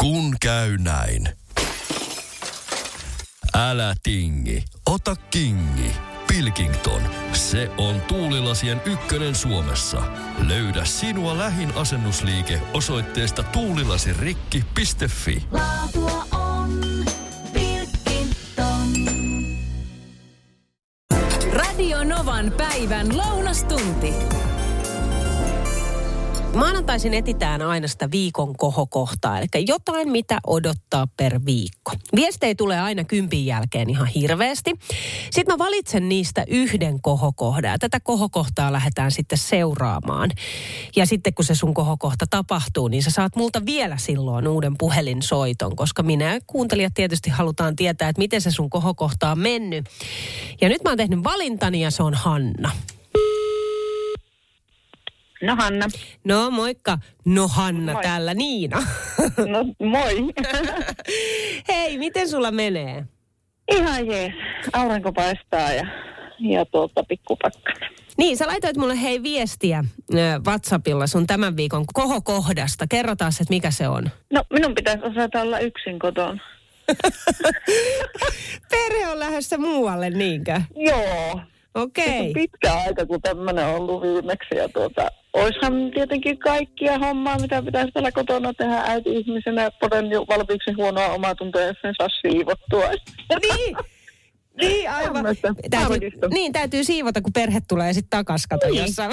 Kun 0.00 0.36
käy 0.40 0.78
näin. 0.78 1.28
Älä 3.54 3.94
tingi, 4.02 4.64
ota 4.86 5.16
kingi. 5.30 5.92
Pilkington, 6.26 7.02
se 7.32 7.70
on 7.78 8.00
tuulilasien 8.00 8.82
ykkönen 8.84 9.34
Suomessa. 9.34 10.02
Löydä 10.48 10.84
sinua 10.84 11.38
lähin 11.38 11.72
asennusliike 11.74 12.60
osoitteesta 12.74 13.42
tuulilasirikki.fi. 13.42 15.46
Laatua 15.50 16.26
on 16.32 16.80
Pilkington. 17.52 18.92
Radio 21.52 22.04
Novan 22.04 22.52
päivän 22.56 23.16
lounastunti. 23.16 24.14
Maanantaisin 26.56 27.14
etitään 27.14 27.62
aina 27.62 27.88
sitä 27.88 28.10
viikon 28.10 28.56
kohokohtaa, 28.56 29.38
eli 29.38 29.46
jotain, 29.66 30.10
mitä 30.10 30.38
odottaa 30.46 31.06
per 31.16 31.40
viikko. 31.46 31.92
Viestejä 32.14 32.54
tulee 32.54 32.80
aina 32.80 33.04
kympin 33.04 33.46
jälkeen 33.46 33.90
ihan 33.90 34.06
hirveästi. 34.06 34.74
Sitten 35.30 35.54
mä 35.54 35.58
valitsen 35.58 36.08
niistä 36.08 36.44
yhden 36.48 37.02
kohokohdan, 37.02 37.70
ja 37.70 37.78
tätä 37.78 38.00
kohokohtaa 38.00 38.72
lähdetään 38.72 39.10
sitten 39.10 39.38
seuraamaan. 39.38 40.30
Ja 40.96 41.06
sitten 41.06 41.34
kun 41.34 41.44
se 41.44 41.54
sun 41.54 41.74
kohokohta 41.74 42.26
tapahtuu, 42.30 42.88
niin 42.88 43.02
sä 43.02 43.10
saat 43.10 43.36
multa 43.36 43.66
vielä 43.66 43.96
silloin 43.96 44.48
uuden 44.48 44.78
puhelinsoiton, 44.78 45.76
koska 45.76 46.02
minä 46.02 46.34
ja 46.34 46.40
kuuntelijat 46.46 46.94
tietysti 46.94 47.30
halutaan 47.30 47.76
tietää, 47.76 48.08
että 48.08 48.22
miten 48.22 48.40
se 48.40 48.50
sun 48.50 48.70
kohokohta 48.70 49.30
on 49.30 49.38
mennyt. 49.38 49.84
Ja 50.60 50.68
nyt 50.68 50.84
mä 50.84 50.90
oon 50.90 50.98
tehnyt 50.98 51.24
valintani, 51.24 51.80
ja 51.80 51.90
se 51.90 52.02
on 52.02 52.14
Hanna. 52.14 52.70
No 55.42 55.56
Hanna. 55.56 55.86
No 56.24 56.50
moikka. 56.50 56.98
No 57.24 57.48
Hanna 57.48 57.92
Moi. 57.92 58.02
täällä, 58.02 58.34
Niina. 58.34 58.82
No 59.52 59.64
moi. 59.88 60.14
Hei, 61.68 61.98
miten 61.98 62.28
sulla 62.28 62.50
menee? 62.50 63.04
Ihan 63.72 64.06
jees. 64.06 64.32
Aurinko 64.72 65.12
paistaa 65.12 65.72
ja, 65.72 65.86
ja 66.38 66.64
tuota 66.64 67.04
pikkupakkanen. 67.04 67.90
Niin, 68.18 68.36
sä 68.36 68.46
laitoit 68.46 68.76
mulle 68.76 69.02
hei 69.02 69.22
viestiä 69.22 69.84
WhatsAppilla 70.46 71.06
sun 71.06 71.26
tämän 71.26 71.56
viikon 71.56 71.84
kohokohdasta. 71.94 72.86
Kerrotaan, 72.86 73.32
että 73.40 73.54
mikä 73.54 73.70
se 73.70 73.88
on. 73.88 74.10
No 74.32 74.42
minun 74.52 74.74
pitäisi 74.74 75.04
osata 75.04 75.42
olla 75.42 75.58
yksin 75.58 75.98
kotona. 75.98 76.40
Perhe 78.70 79.08
on 79.08 79.18
lähdössä 79.18 79.58
muualle, 79.58 80.10
niinkö? 80.10 80.60
Joo. 80.76 81.40
Okei. 81.76 82.06
Se 82.06 82.20
on 82.26 82.32
pitkä 82.34 82.74
aika, 82.74 83.06
kun 83.06 83.20
tämmöinen 83.22 83.66
on 83.66 83.74
ollut 83.74 84.02
viimeksi. 84.02 84.54
Ja 84.56 84.68
tuota, 84.68 85.08
oishan 85.32 85.90
tietenkin 85.94 86.38
kaikkia 86.38 86.98
hommaa, 86.98 87.38
mitä 87.38 87.62
pitäisi 87.62 87.92
täällä 87.92 88.12
kotona 88.12 88.54
tehdä 88.54 88.82
äiti-ihmisenä. 88.86 89.70
Poden 89.80 90.10
jo 90.10 90.24
valmiiksi 90.28 90.72
huonoa 90.76 91.06
omaa 91.12 91.34
tuntoa, 91.34 91.62
jos 91.62 91.76
sen 91.82 91.94
saa 91.98 92.08
siivottua. 92.20 92.84
Niin, 93.42 93.76
niin 94.60 94.90
aivan. 94.90 95.24
Täytyy, 95.70 96.10
niin, 96.30 96.52
täytyy 96.52 96.84
siivota, 96.84 97.20
kun 97.22 97.32
perhe 97.32 97.60
tulee 97.68 97.92
sitten 97.92 98.18
takas, 98.18 98.46
kato 98.46 98.66
Niin. 98.66 98.82
jossain. 98.82 99.12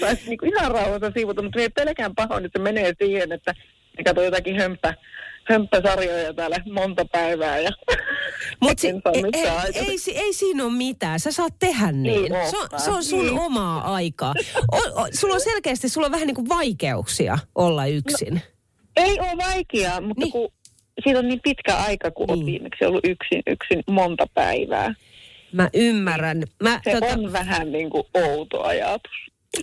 Saisi 0.00 0.28
niinku 0.28 0.46
ihan 0.46 0.70
rauhassa 0.70 1.10
siivota, 1.14 1.42
mutta 1.42 1.58
minä 1.58 1.70
pelkään 1.74 2.14
pahoin, 2.14 2.44
että 2.44 2.58
se 2.58 2.62
menee 2.62 2.92
siihen, 3.02 3.32
että 3.32 3.54
ne 3.98 4.04
katsoo 4.04 4.24
jotakin 4.24 4.56
hömppä, 4.56 4.94
hömppäsarjoja 5.48 6.34
täällä 6.34 6.56
monta 6.72 7.04
päivää. 7.04 7.58
Ja 7.58 7.70
Mutta 8.60 8.80
si- 8.80 8.88
en 8.88 9.00
saa 9.04 9.64
ei, 9.64 9.72
ei, 9.74 9.86
ei, 9.88 10.18
ei 10.24 10.32
siinä 10.32 10.64
ole 10.64 10.72
mitään. 10.72 11.20
Sä 11.20 11.32
saat 11.32 11.54
tehdä 11.58 11.92
niin. 11.92 12.32
Niin, 12.32 12.50
se, 12.50 12.56
on, 12.56 12.68
se 12.80 12.90
on 12.90 13.04
sun 13.04 13.26
Niin. 13.26 13.38
omaa 13.38 13.94
aikaa. 13.94 14.34
O, 14.72 14.76
o, 14.76 15.08
sulla 15.12 15.34
on 15.34 15.40
selkeästi 15.40 15.88
sulla 15.88 16.06
on 16.06 16.12
vähän 16.12 16.26
niin 16.26 16.34
kuin 16.34 16.48
vaikeuksia 16.48 17.38
olla 17.54 17.86
yksin. 17.86 18.40
Ei 18.96 19.20
ole 19.20 19.36
vaikeaa, 19.46 20.00
mutta 20.00 20.24
Niin. 20.24 20.32
kun 20.32 20.48
siitä 21.04 21.18
on 21.18 21.28
niin 21.28 21.40
pitkä 21.42 21.76
aika, 21.76 22.10
kun 22.10 22.26
Niin. 22.26 22.36
niin. 22.38 22.46
viimeksi 22.46 22.84
ollut 22.84 23.04
yksin, 23.06 23.42
yksin 23.46 23.82
monta 23.90 24.26
päivää. 24.34 24.94
Mä 25.52 25.70
ymmärrän. 25.74 26.42
Mä, 26.62 26.80
Se 26.84 26.92
tota... 26.92 27.06
on 27.06 27.32
vähän 27.32 27.72
niin 27.72 27.90
kuin 27.90 28.04
outo 28.14 28.62
ajatus. 28.62 29.12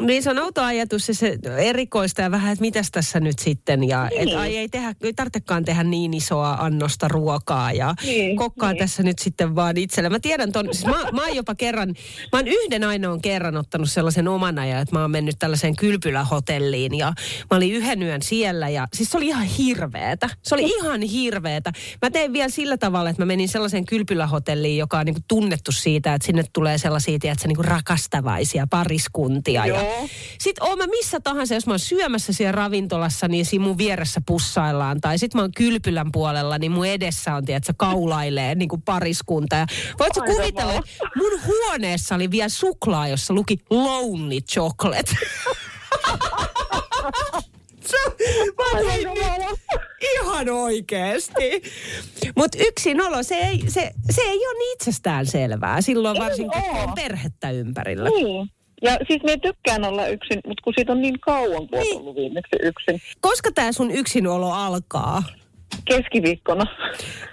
Niin 0.01 0.23
se 0.23 0.29
on 0.29 0.39
outo 0.39 0.61
ajatus 0.63 1.07
ja 1.07 1.13
se 1.13 1.37
erikoista 1.57 2.21
ja 2.21 2.31
vähän, 2.31 2.51
että 2.53 2.61
mitäs 2.61 2.91
tässä 2.91 3.19
nyt 3.19 3.39
sitten. 3.39 3.83
Ja 3.83 4.07
Niin. 4.09 4.29
et, 4.29 4.35
ai 4.35 4.57
ei, 4.57 4.69
tehdä, 4.69 4.93
ei 5.03 5.13
tarvitsekaan 5.13 5.65
tehdä 5.65 5.83
niin 5.83 6.13
isoa 6.13 6.51
annosta 6.51 7.07
ruokaa 7.07 7.71
ja 7.71 7.93
Niin, 8.05 8.37
kokkaa 8.37 8.71
niin. 8.71 8.79
tässä 8.79 9.03
nyt 9.03 9.19
sitten 9.19 9.55
vaan 9.55 9.77
itselle. 9.77 10.09
Mä 10.09 10.19
tiedän 10.19 10.51
ton, 10.51 10.65
siis 10.71 10.85
mä, 10.85 11.11
mä 11.11 11.21
oon 11.21 11.35
jopa 11.35 11.55
kerran, 11.55 11.89
mä 12.31 12.39
oon 12.39 12.47
yhden 12.47 12.83
ainoan 12.83 13.21
kerran 13.21 13.57
ottanut 13.57 13.91
sellaisen 13.91 14.27
oman 14.27 14.59
ajan, 14.59 14.81
että 14.81 14.95
mä 14.95 15.01
oon 15.01 15.11
mennyt 15.11 15.35
tällaiseen 15.39 15.75
kylpylähotelliin 15.75 16.97
ja 16.97 17.13
mä 17.51 17.57
olin 17.57 17.73
yhden 17.73 18.03
yön 18.03 18.21
siellä 18.21 18.69
ja 18.69 18.87
siis 18.93 19.09
se 19.11 19.17
oli 19.17 19.27
ihan 19.27 19.43
hirveetä. 19.45 20.29
Se 20.43 20.55
oli 20.55 20.63
ihan 20.63 21.01
hirveetä. 21.01 21.71
Mä 22.01 22.09
tein 22.09 22.33
vielä 22.33 22.49
sillä 22.49 22.77
tavalla, 22.77 23.09
että 23.09 23.21
mä 23.21 23.25
menin 23.25 23.49
sellaiseen 23.49 23.85
kylpylähotelliin, 23.85 24.77
joka 24.77 24.99
on 24.99 25.05
niinku 25.05 25.21
tunnettu 25.27 25.71
siitä, 25.71 26.13
että 26.13 26.25
sinne 26.25 26.43
tulee 26.53 26.77
sellaisia, 26.77 27.19
tiedätkö, 27.19 27.47
niinku 27.47 27.63
rakastavaisia 27.63 28.67
pariskuntia. 28.69 29.65
Ja 29.65 29.82
Joo. 29.83 30.07
sitten 30.39 30.63
oon 30.63 30.77
mä 30.77 30.87
missä 30.87 31.19
tahansa, 31.19 31.53
jos 31.53 31.67
mä 31.67 31.73
oon 31.73 31.79
syömässä 31.79 32.33
siellä 32.33 32.51
ravintolassa, 32.51 33.27
niin 33.27 33.45
siinä 33.45 33.65
mun 33.65 33.77
vieressä 33.77 34.21
pussaillaan. 34.25 35.01
Tai 35.01 35.17
sitten 35.17 35.39
mä 35.39 35.43
oon 35.43 35.51
kylpylän 35.57 36.11
puolella, 36.11 36.57
niin 36.57 36.71
mun 36.71 36.85
edessä 36.85 37.35
on, 37.35 37.45
tiedätkö, 37.45 37.73
kaulailee 37.77 38.55
niin 38.55 38.69
kuin 38.69 38.81
pariskunta. 38.81 39.55
Ja 39.55 39.67
voitko 39.99 40.21
Aivan 40.21 40.35
kuvitella, 40.35 40.73
vaan. 40.73 40.83
että 41.01 41.09
mun 41.15 41.39
huoneessa 41.45 42.15
oli 42.15 42.31
vielä 42.31 42.49
suklaa, 42.49 43.07
jossa 43.07 43.33
luki 43.33 43.57
Lonely 43.69 44.41
Chocolate. 44.41 45.11
Se, 47.85 47.97
mä 48.57 48.79
ihan 50.13 50.49
oikeesti. 50.49 51.61
Mutta 52.35 52.57
yksinolo, 52.61 53.23
se 53.23 53.35
ei, 53.35 53.63
se, 53.67 53.91
se 54.11 54.21
ei 54.21 54.47
ole 54.47 54.57
niin 54.57 54.73
itsestään 54.73 55.25
selvää. 55.25 55.81
Silloin 55.81 56.19
varsinkin, 56.19 56.61
kun 56.61 56.79
on 56.79 56.93
perhettä 56.93 57.51
ympärillä. 57.51 58.09
Niin. 58.09 58.49
Ja 58.83 58.97
siis 59.07 59.23
me 59.23 59.37
tykkään 59.37 59.85
olla 59.85 60.07
yksin, 60.07 60.39
mutta 60.47 60.63
kun 60.63 60.73
siitä 60.77 60.91
on 60.91 61.01
niin 61.01 61.19
kauan, 61.19 61.67
kun 61.67 61.79
Niin. 61.79 61.97
ollut 61.97 62.15
viimeksi 62.15 62.55
yksin. 62.63 63.01
Koska 63.21 63.51
tämä 63.55 63.71
sun 63.71 63.91
yksinolo 63.91 64.51
alkaa? 64.51 65.23
Keskiviikkona. 65.85 66.63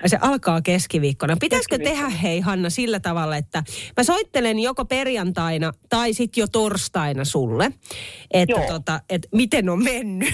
Ja 0.02 0.08
se 0.08 0.18
alkaa 0.20 0.62
keskiviikkona. 0.62 1.36
Pitäisikö 1.40 1.78
Keskiviikkona. 1.78 2.10
tehdä, 2.10 2.22
hei 2.22 2.40
Hanna, 2.40 2.70
sillä 2.70 3.00
tavalla, 3.00 3.36
että 3.36 3.62
mä 3.96 4.02
soittelen 4.04 4.58
joko 4.58 4.84
perjantaina 4.84 5.72
tai 5.88 6.12
sitten 6.12 6.42
jo 6.42 6.46
torstaina 6.52 7.24
sulle, 7.24 7.70
että 8.30 8.60
tota, 8.68 9.00
et 9.10 9.28
miten 9.32 9.68
on 9.68 9.84
mennyt. 9.84 10.28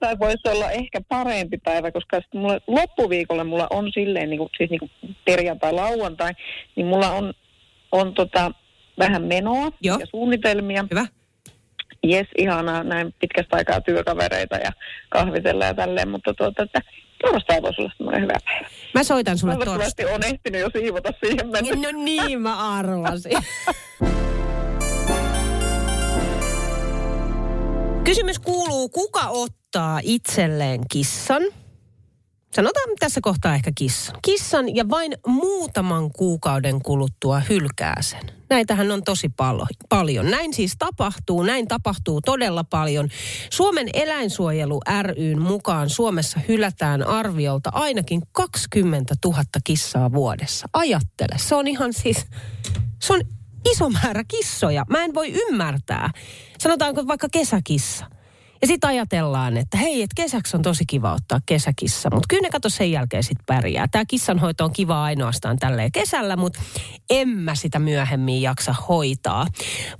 Tai 0.00 0.18
voisi 0.18 0.48
olla 0.48 0.70
ehkä 0.70 1.00
parempi 1.08 1.58
päivä, 1.58 1.92
koska 1.92 2.16
sitten 2.20 2.40
mulla, 2.40 2.60
loppuviikolla 2.66 3.44
mulla 3.44 3.66
on 3.70 3.90
silleen, 3.94 4.30
niin 4.30 4.38
kuin, 4.38 4.50
siis 4.56 4.70
niin 4.70 4.80
kuin 4.80 4.90
perjantai, 5.24 5.72
lauantai, 5.72 6.32
niin 6.76 6.86
mulla 6.86 7.10
on, 7.10 7.34
on 7.92 8.14
tota, 8.14 8.50
vähän 8.98 9.22
menoa 9.22 9.70
Joo. 9.80 9.98
ja 10.00 10.06
suunnitelmia. 10.06 10.84
Hyvä. 10.90 11.06
Jes, 12.04 12.26
ihanaa 12.38 12.84
näin 12.84 13.14
pitkästä 13.20 13.56
aikaa 13.56 13.80
työkavereita 13.80 14.56
ja 14.56 14.72
kahvitella 15.10 15.64
ja 15.64 15.74
tälleen, 15.74 16.08
mutta 16.10 16.34
tuota, 16.34 16.62
että 16.62 16.80
torstai 17.22 17.62
voisi 17.62 17.80
olla 17.80 17.92
semmoinen 17.96 18.22
hyvä 18.22 18.34
päivä. 18.44 18.68
Mä 18.94 19.04
soitan 19.04 19.38
sulle 19.38 19.54
Toivottavasti 19.56 20.02
torstaina. 20.02 20.26
on 20.26 20.34
ehtinyt 20.34 20.60
jo 20.60 20.70
siivota 20.80 21.12
siihen 21.24 21.50
mennessä. 21.50 21.92
No 21.92 22.04
niin, 22.04 22.40
mä 22.40 22.76
arvasin. 22.76 23.38
Kysymys 28.04 28.38
kuuluu, 28.38 28.88
kuka 28.88 29.28
ottaa 29.28 30.00
itselleen 30.02 30.80
kissan? 30.92 31.42
Sanotaan 32.54 32.88
tässä 32.98 33.20
kohtaa 33.22 33.54
ehkä 33.54 33.72
kissan. 33.74 34.16
Kissan 34.22 34.76
ja 34.76 34.88
vain 34.88 35.12
muutaman 35.26 36.12
kuukauden 36.12 36.82
kuluttua 36.82 37.40
hylkää 37.40 38.02
sen. 38.02 38.20
Näitähän 38.50 38.90
on 38.90 39.04
tosi 39.04 39.28
palo, 39.28 39.66
paljon. 39.88 40.30
Näin 40.30 40.54
siis 40.54 40.74
tapahtuu, 40.78 41.42
näin 41.42 41.68
tapahtuu 41.68 42.20
todella 42.20 42.64
paljon. 42.64 43.08
Suomen 43.50 43.88
eläinsuojelu 43.94 44.80
ryn 45.02 45.40
mukaan 45.42 45.90
Suomessa 45.90 46.40
hylätään 46.48 47.06
arviolta 47.06 47.70
ainakin 47.72 48.22
20 48.32 49.14
000 49.24 49.42
kissaa 49.64 50.12
vuodessa. 50.12 50.68
Ajattele, 50.72 51.34
se 51.36 51.54
on 51.54 51.68
ihan 51.68 51.92
siis, 51.92 52.26
se 53.02 53.12
on 53.12 53.20
iso 53.72 53.90
määrä 53.90 54.24
kissoja. 54.24 54.84
Mä 54.90 55.04
en 55.04 55.14
voi 55.14 55.32
ymmärtää. 55.32 56.10
Sanotaanko 56.58 57.06
vaikka 57.06 57.28
kesäkissa. 57.32 58.06
Ja 58.62 58.68
sitten 58.68 58.90
ajatellaan, 58.90 59.56
että 59.56 59.76
hei, 59.76 60.02
että 60.02 60.22
kesäksi 60.22 60.56
on 60.56 60.62
tosi 60.62 60.84
kiva 60.86 61.12
ottaa 61.12 61.40
kesäkissa, 61.46 62.10
mutta 62.12 62.26
kyllä 62.28 62.42
ne 62.42 62.50
kato 62.50 62.68
sen 62.68 62.92
jälkeen 62.92 63.22
sitten 63.22 63.44
pärjää. 63.46 63.88
Tämä 63.88 64.04
kissanhoito 64.04 64.64
on 64.64 64.72
kiva 64.72 65.04
ainoastaan 65.04 65.58
tälleen 65.58 65.92
kesällä, 65.92 66.36
mutta 66.36 66.60
en 67.10 67.28
mä 67.28 67.54
sitä 67.54 67.78
myöhemmin 67.78 68.42
jaksa 68.42 68.74
hoitaa. 68.88 69.46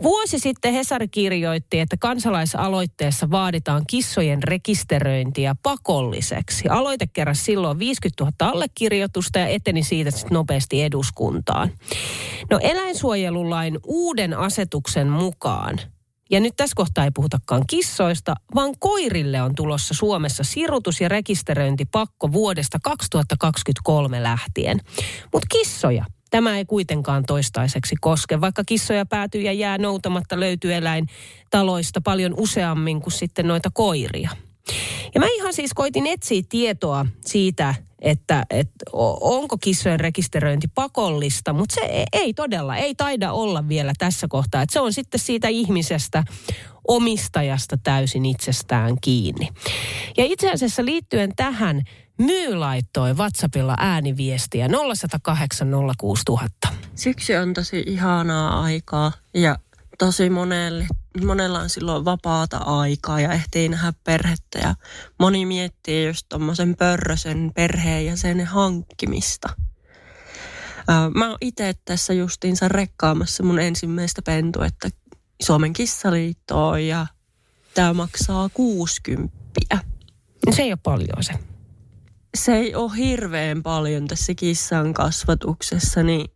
Vuosi 0.02 0.38
sitten 0.38 0.74
Hesari 0.74 1.08
kirjoitti, 1.08 1.80
että 1.80 1.96
kansalaisaloitteessa 1.96 3.30
vaaditaan 3.30 3.82
kissojen 3.86 4.42
rekisteröintiä 4.42 5.56
pakolliseksi. 5.62 6.68
Aloite 6.68 7.06
keräsi 7.06 7.44
silloin 7.44 7.78
50 7.78 8.24
000 8.24 8.52
allekirjoitusta 8.52 9.38
ja 9.38 9.46
eteni 9.46 9.82
siitä 9.82 10.10
sitten 10.10 10.34
nopeasti 10.34 10.82
eduskuntaan. 10.82 11.72
No 12.50 12.58
eläinsuojelulain 12.62 13.78
uuden 13.84 14.38
asetuksen 14.38 15.08
mukaan 15.08 15.80
Ja 16.32 16.40
nyt 16.40 16.56
tässä 16.56 16.74
kohtaa 16.76 17.04
ei 17.04 17.10
puhutakaan 17.10 17.64
kissoista, 17.66 18.34
vaan 18.54 18.74
koirille 18.78 19.42
on 19.42 19.54
tulossa 19.54 19.94
Suomessa 19.94 20.44
sirutus- 20.44 21.00
ja 21.00 21.08
rekisteröintipakko 21.08 22.32
vuodesta 22.32 22.78
2023 22.82 24.22
lähtien. 24.22 24.80
Mutta 25.32 25.46
kissoja, 25.50 26.04
Tämä 26.30 26.58
ei 26.58 26.64
kuitenkaan 26.64 27.24
toistaiseksi 27.26 27.94
koske, 28.00 28.40
vaikka 28.40 28.62
kissoja 28.66 29.06
päätyy 29.06 29.40
ja 29.40 29.52
jää 29.52 29.78
noutamatta 29.78 30.40
löytyy 30.40 30.74
eläin 30.74 31.06
taloista 31.50 32.00
paljon 32.00 32.34
useammin 32.38 33.00
kuin 33.00 33.12
sitten 33.12 33.48
noita 33.48 33.70
koiria. 33.74 34.30
Ja 35.14 35.20
mä 35.20 35.26
ihan 35.26 35.52
siis 35.52 35.74
koitin 35.74 36.06
etsiä 36.06 36.42
tietoa 36.48 37.06
siitä, 37.24 37.74
että, 38.02 38.46
että 38.50 38.84
onko 39.20 39.58
kissojen 39.58 40.00
rekisteröinti 40.00 40.68
pakollista, 40.74 41.52
mutta 41.52 41.74
se 41.74 41.80
e-, 41.80 42.04
ei 42.12 42.34
todella, 42.34 42.76
ei 42.76 42.94
taida 42.94 43.32
olla 43.32 43.68
vielä 43.68 43.92
tässä 43.98 44.28
kohtaa. 44.28 44.62
Että 44.62 44.72
se 44.72 44.80
on 44.80 44.92
sitten 44.92 45.20
siitä 45.20 45.48
ihmisestä, 45.48 46.24
omistajasta 46.88 47.76
täysin 47.82 48.24
itsestään 48.24 48.96
kiinni. 49.00 49.48
Ja 50.16 50.24
itse 50.24 50.50
asiassa 50.50 50.84
liittyen 50.84 51.32
tähän, 51.36 51.82
Myy 52.18 52.54
laittoi 52.54 53.14
WhatsAppilla 53.14 53.74
ääniviestiä 53.78 54.68
0108 54.68 55.68
06000. 55.98 56.68
Syksy 56.94 57.34
on 57.34 57.54
tosi 57.54 57.84
ihanaa 57.86 58.62
aikaa 58.62 59.12
ja 59.34 59.56
tosi 59.98 60.30
monelle, 60.30 60.86
monella 61.24 61.60
on 61.60 61.70
silloin 61.70 62.04
vapaata 62.04 62.56
aikaa 62.56 63.20
ja 63.20 63.32
ehtii 63.32 63.68
nähdä 63.68 63.92
perhettä 64.04 64.58
ja 64.58 64.74
moni 65.18 65.46
miettii 65.46 66.06
just 66.06 66.26
tommosen 66.28 66.76
pörrösen 66.76 67.52
perheenjäsenen 67.54 68.46
hankkimista. 68.46 69.48
Mä 71.14 71.28
oon 71.28 71.38
itse 71.40 71.74
tässä 71.84 72.12
justiinsa 72.12 72.68
rekkaamassa 72.68 73.42
mun 73.42 73.58
ensimmäistä 73.58 74.22
pentuetta 74.22 74.88
Suomen 75.42 75.72
kissaliittoon 75.72 76.86
ja 76.86 77.06
tämä 77.74 77.92
maksaa 77.92 78.48
60. 78.48 79.36
Se 80.50 80.62
ei 80.62 80.72
ole 80.72 80.78
paljon 80.82 81.22
se. 81.22 81.32
Se 82.34 82.52
ei 82.52 82.74
ole 82.74 82.96
hirveän 82.96 83.62
paljon 83.62 84.06
tässä 84.06 84.34
kissan 84.34 84.94
kasvatuksessa, 84.94 86.02
niin 86.02 86.30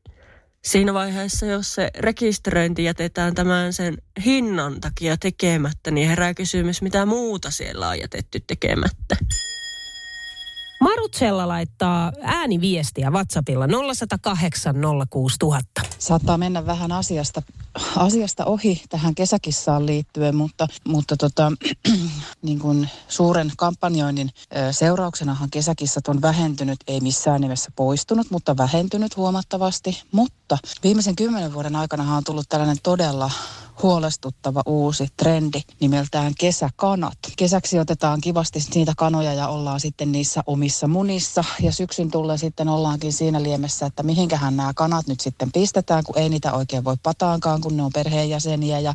siinä 0.66 0.94
vaiheessa, 0.94 1.46
jos 1.46 1.74
se 1.74 1.90
rekisteröinti 1.98 2.84
jätetään 2.84 3.34
tämän 3.34 3.72
sen 3.72 3.98
hinnan 4.24 4.80
takia 4.80 5.16
tekemättä, 5.16 5.90
niin 5.90 6.08
herää 6.08 6.34
kysymys, 6.34 6.82
mitä 6.82 7.06
muuta 7.06 7.50
siellä 7.50 7.88
on 7.88 8.00
jätetty 8.00 8.40
tekemättä. 8.46 9.16
Marutsella 10.80 11.48
laittaa 11.48 12.12
ääniviestiä 12.22 13.10
WhatsAppilla 13.10 13.66
0108 13.94 14.76
06000. 15.10 15.82
Saattaa 15.98 16.38
mennä 16.38 16.66
vähän 16.66 16.92
asiasta, 16.92 17.42
asiasta 17.96 18.44
ohi 18.44 18.82
tähän 18.88 19.14
kesäkissaan 19.14 19.86
liittyen, 19.86 20.36
mutta, 20.36 20.68
mutta 20.88 21.16
tota, 21.16 21.52
niin 22.46 22.58
kuin 22.58 22.90
suuren 23.08 23.52
kampanjoinnin 23.56 24.30
seurauksenahan 24.70 25.50
kesäkissat 25.50 26.08
on 26.08 26.22
vähentynyt, 26.22 26.78
ei 26.86 27.00
missään 27.00 27.40
nimessä 27.40 27.70
poistunut, 27.76 28.30
mutta 28.30 28.56
vähentynyt 28.56 29.16
huomattavasti. 29.16 30.02
Mutta 30.12 30.58
viimeisen 30.82 31.16
kymmenen 31.16 31.54
vuoden 31.54 31.76
aikana 31.76 32.16
on 32.16 32.24
tullut 32.24 32.48
tällainen 32.48 32.76
todella 32.82 33.30
huolestuttava 33.82 34.62
uusi 34.66 35.08
trendi 35.16 35.60
nimeltään 35.80 36.32
kesäkanat. 36.40 37.18
Kesäksi 37.36 37.78
otetaan 37.78 38.20
kivasti 38.20 38.58
niitä 38.74 38.92
kanoja 38.96 39.34
ja 39.34 39.48
ollaan 39.48 39.80
sitten 39.80 40.12
niissä 40.12 40.42
omissa 40.46 40.88
munissa 40.88 41.44
ja 41.62 41.72
syksyn 41.72 42.10
tullen 42.10 42.38
sitten 42.38 42.68
ollaankin 42.68 43.12
siinä 43.12 43.42
liemessä, 43.42 43.86
että 43.86 44.02
mihinkähän 44.02 44.56
nämä 44.56 44.74
kanat 44.74 45.06
nyt 45.06 45.20
sitten 45.20 45.52
pistetään, 45.52 46.04
kun 46.04 46.18
ei 46.18 46.28
niitä 46.28 46.52
oikein 46.52 46.84
voi 46.84 46.96
pataankaan, 47.02 47.60
kun 47.60 47.76
ne 47.76 47.82
on 47.82 47.90
perheenjäseniä 47.94 48.80
ja 48.80 48.94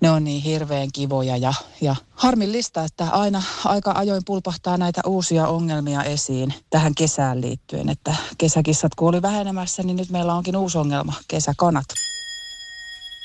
ne 0.00 0.10
on 0.10 0.24
niin 0.24 0.42
hirveän 0.42 0.88
kivoja 0.92 1.36
ja, 1.36 1.54
ja 1.80 1.96
harmillista, 2.10 2.84
että 2.84 3.04
aina 3.04 3.42
aika 3.64 3.92
ajoin 3.96 4.22
pulpahtaa 4.26 4.76
näitä 4.76 5.00
uusia 5.06 5.46
ongelmia 5.48 6.02
esiin 6.02 6.54
tähän 6.70 6.94
kesään 6.94 7.40
liittyen, 7.40 7.88
että 7.88 8.14
kesäkissat 8.38 8.94
kun 8.94 9.08
oli 9.08 9.22
vähenemässä, 9.22 9.82
niin 9.82 9.96
nyt 9.96 10.10
meillä 10.10 10.34
onkin 10.34 10.56
uusi 10.56 10.78
ongelma, 10.78 11.12
kesäkanat. 11.28 12.09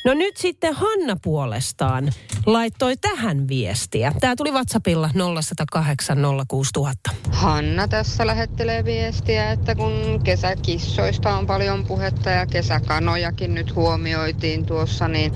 No 0.05 0.13
nyt 0.13 0.37
sitten 0.37 0.73
Hanna 0.73 1.17
puolestaan 1.23 2.11
laittoi 2.45 2.97
tähän 2.97 3.47
viestiä. 3.47 4.11
Tämä 4.19 4.35
tuli 4.35 4.51
WhatsAppilla 4.51 5.09
0108 5.35 6.17
06000. 6.47 7.11
Hanna 7.31 7.87
tässä 7.87 8.27
lähettelee 8.27 8.85
viestiä, 8.85 9.51
että 9.51 9.75
kun 9.75 10.21
kesäkissoista 10.23 11.37
on 11.37 11.47
paljon 11.47 11.85
puhetta 11.85 12.29
ja 12.29 12.45
kesäkanojakin 12.45 13.53
nyt 13.53 13.75
huomioitiin 13.75 14.65
tuossa, 14.65 15.07
niin 15.07 15.33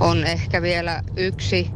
on 0.00 0.26
ehkä 0.26 0.62
vielä 0.62 1.02
yksi 1.16 1.70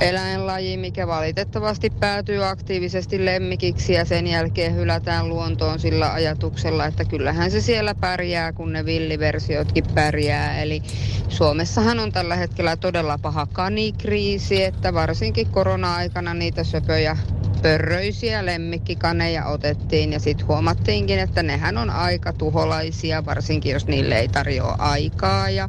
eläinlaji, 0.00 0.76
mikä 0.76 1.06
valitettavasti 1.06 1.90
päätyy 1.90 2.44
aktiivisesti 2.44 3.24
lemmikiksi 3.24 3.92
ja 3.92 4.04
sen 4.04 4.26
jälkeen 4.26 4.74
hylätään 4.74 5.28
luontoon 5.28 5.80
sillä 5.80 6.12
ajatuksella, 6.12 6.86
että 6.86 7.04
kyllähän 7.04 7.50
se 7.50 7.60
siellä 7.60 7.94
pärjää, 7.94 8.52
kun 8.52 8.72
ne 8.72 8.84
villiversiotkin 8.84 9.84
pärjää. 9.94 10.62
Eli 10.62 10.82
Suomessahan 11.28 11.98
on 11.98 12.12
tällä 12.12 12.36
hetkellä 12.36 12.76
todella 12.76 13.18
paha 13.18 13.46
kanikriisi, 13.52 14.64
että 14.64 14.94
varsinkin 14.94 15.46
korona-aikana 15.50 16.34
niitä 16.34 16.64
söpöjä 16.64 17.16
pörröisiä 17.62 18.46
lemmikkikaneja 18.46 19.46
otettiin. 19.46 20.12
Ja 20.12 20.20
sitten 20.20 20.48
huomattiinkin, 20.48 21.18
että 21.18 21.42
nehän 21.42 21.78
on 21.78 21.90
aika 21.90 22.32
tuholaisia, 22.32 23.24
varsinkin 23.24 23.72
jos 23.72 23.86
niille 23.86 24.18
ei 24.18 24.28
tarjoa 24.28 24.76
aikaa. 24.78 25.50
Ja 25.50 25.68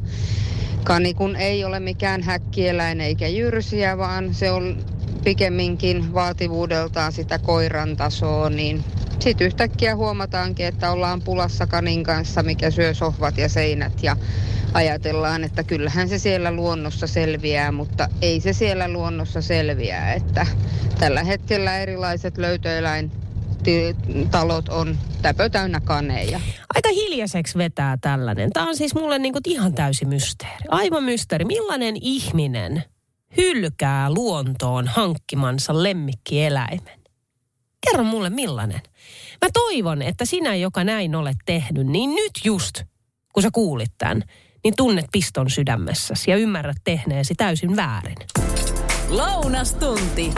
Kani 0.84 1.14
kun 1.14 1.36
ei 1.36 1.66
ole 1.66 1.80
mikään 1.80 2.24
häkkieläin 2.24 3.02
eikä 3.02 3.28
jyrsiä, 3.28 3.98
vaan 3.98 4.34
se 4.34 4.52
on 4.52 4.78
pikemminkin 5.24 6.14
vaativuudeltaan 6.14 7.12
sitä 7.12 7.40
koiran 7.40 7.98
tasoa, 7.98 8.50
niin 8.50 8.84
sitten 9.20 9.48
yhtäkkiä 9.48 9.96
huomataankin, 9.96 10.66
että 10.66 10.92
ollaan 10.92 11.22
pulassa 11.22 11.68
kanin 11.68 12.04
kanssa, 12.04 12.44
mikä 12.44 12.72
syö 12.72 12.94
sohvat 12.94 13.38
ja 13.38 13.50
seinät 13.50 14.04
ja 14.04 14.18
ajatellaan, 14.74 15.44
että 15.44 15.64
kyllähän 15.64 16.10
se 16.10 16.20
siellä 16.20 16.52
luonnossa 16.52 17.08
selviää, 17.08 17.72
mutta 17.72 18.08
ei 18.22 18.40
se 18.40 18.54
siellä 18.54 18.90
luonnossa 18.90 19.42
selviää, 19.42 20.14
että 20.14 20.48
tällä 21.00 21.24
hetkellä 21.24 21.78
erilaiset 21.78 22.38
löytöeläin 22.38 23.12
talot 24.32 24.70
on 24.70 24.98
täpö 25.22 25.50
täynnä 25.50 25.80
kaneja. 25.80 26.40
Aika 26.76 26.90
hiljaiseksi 26.90 27.58
vetää 27.58 27.98
tällainen. 28.02 28.52
Tämä 28.52 28.68
on 28.68 28.78
siis 28.78 28.96
mulle 28.96 29.20
niin 29.20 29.34
kuin 29.34 29.44
ihan 29.46 29.74
täysi 29.74 30.06
mysteeri. 30.06 30.66
Aivan 30.70 31.04
mysteeri. 31.04 31.46
Millainen 31.46 31.96
ihminen 32.02 32.84
hylkää 33.38 34.14
luontoon 34.14 34.88
hankkimansa 34.88 35.84
lemmikkieläimen? 35.84 37.00
Kerro 37.86 38.04
mulle 38.04 38.30
millainen. 38.30 38.82
Mä 39.42 39.50
toivon, 39.54 40.02
että 40.02 40.26
sinä, 40.26 40.56
joka 40.56 40.84
näin 40.84 41.16
olet 41.16 41.38
tehnyt, 41.46 41.88
niin 41.88 42.16
nyt 42.16 42.32
just, 42.44 42.82
kun 43.34 43.44
sä 43.44 43.50
kuulit 43.54 43.92
tämän, 43.98 44.24
niin 44.64 44.74
tunnet 44.78 45.06
piston 45.12 45.50
sydämessäsi 45.50 46.32
ja 46.32 46.38
ymmärrät 46.38 46.78
tehneesi 46.84 47.36
täysin 47.36 47.76
väärin. 47.76 48.18
Lounastunti. 49.10 50.34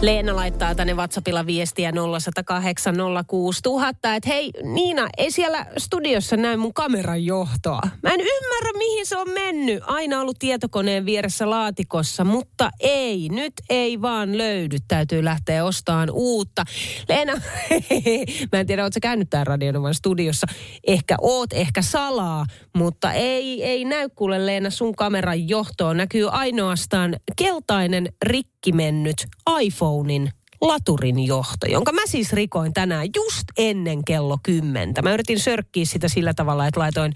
Leena 0.00 0.36
laittaa 0.36 0.74
tänne 0.74 0.94
WhatsAppilla 0.94 1.46
viestiä 1.46 1.92
0108 1.92 2.94
06000, 3.26 4.14
että 4.14 4.28
hei 4.28 4.50
Niina, 4.62 5.08
ei 5.16 5.30
siellä 5.30 5.66
studiossa 5.78 6.36
näy 6.36 6.56
mun 6.56 6.74
kameran 6.74 7.24
johtoa. 7.24 7.80
Mä 8.02 8.10
en 8.10 8.20
ymmärrä, 8.20 8.78
mihin 8.78 9.06
se 9.06 9.16
on 9.16 9.30
mennyt. 9.30 9.82
Aina 9.86 10.20
ollut 10.20 10.38
tietokoneen 10.38 11.06
vieressä 11.06 11.50
laatikossa, 11.50 12.24
mutta 12.24 12.70
ei, 12.80 13.28
nyt 13.28 13.52
ei 13.70 14.02
vaan 14.02 14.38
löydy. 14.38 14.76
Täytyy 14.88 15.24
lähteä 15.24 15.64
ostamaan 15.64 16.10
uutta. 16.12 16.64
Leena, 17.08 17.32
mä 18.52 18.60
en 18.60 18.66
tiedä, 18.66 18.82
ootko 18.82 18.98
käynyt 19.02 19.30
täällä 19.30 19.44
Radionovan 19.44 19.94
studiossa. 19.94 20.46
Ehkä 20.86 21.16
oot, 21.20 21.52
ehkä 21.52 21.82
salaa, 21.82 22.46
mutta 22.76 23.12
ei, 23.12 23.64
ei 23.64 23.84
näy 23.84 24.08
kuule 24.08 24.46
Leena 24.46 24.70
sun 24.70 24.96
kameran 24.96 25.48
johtoon. 25.48 25.96
Näkyy 25.96 26.28
ainoastaan 26.30 27.16
keltainen 27.36 28.12
rikki 28.22 28.57
mennyt 28.74 29.26
iPhonein 29.60 30.30
laturin 30.60 31.26
johto, 31.26 31.66
jonka 31.66 31.92
mä 31.92 32.00
siis 32.06 32.32
rikoin 32.32 32.74
tänään 32.74 33.06
just 33.16 33.44
ennen 33.58 34.04
kello 34.04 34.38
kymmentä. 34.42 35.02
Mä 35.02 35.14
yritin 35.14 35.40
sörkkiä 35.40 35.84
sitä 35.84 36.08
sillä 36.08 36.34
tavalla, 36.34 36.66
että 36.66 36.80
laitoin 36.80 37.12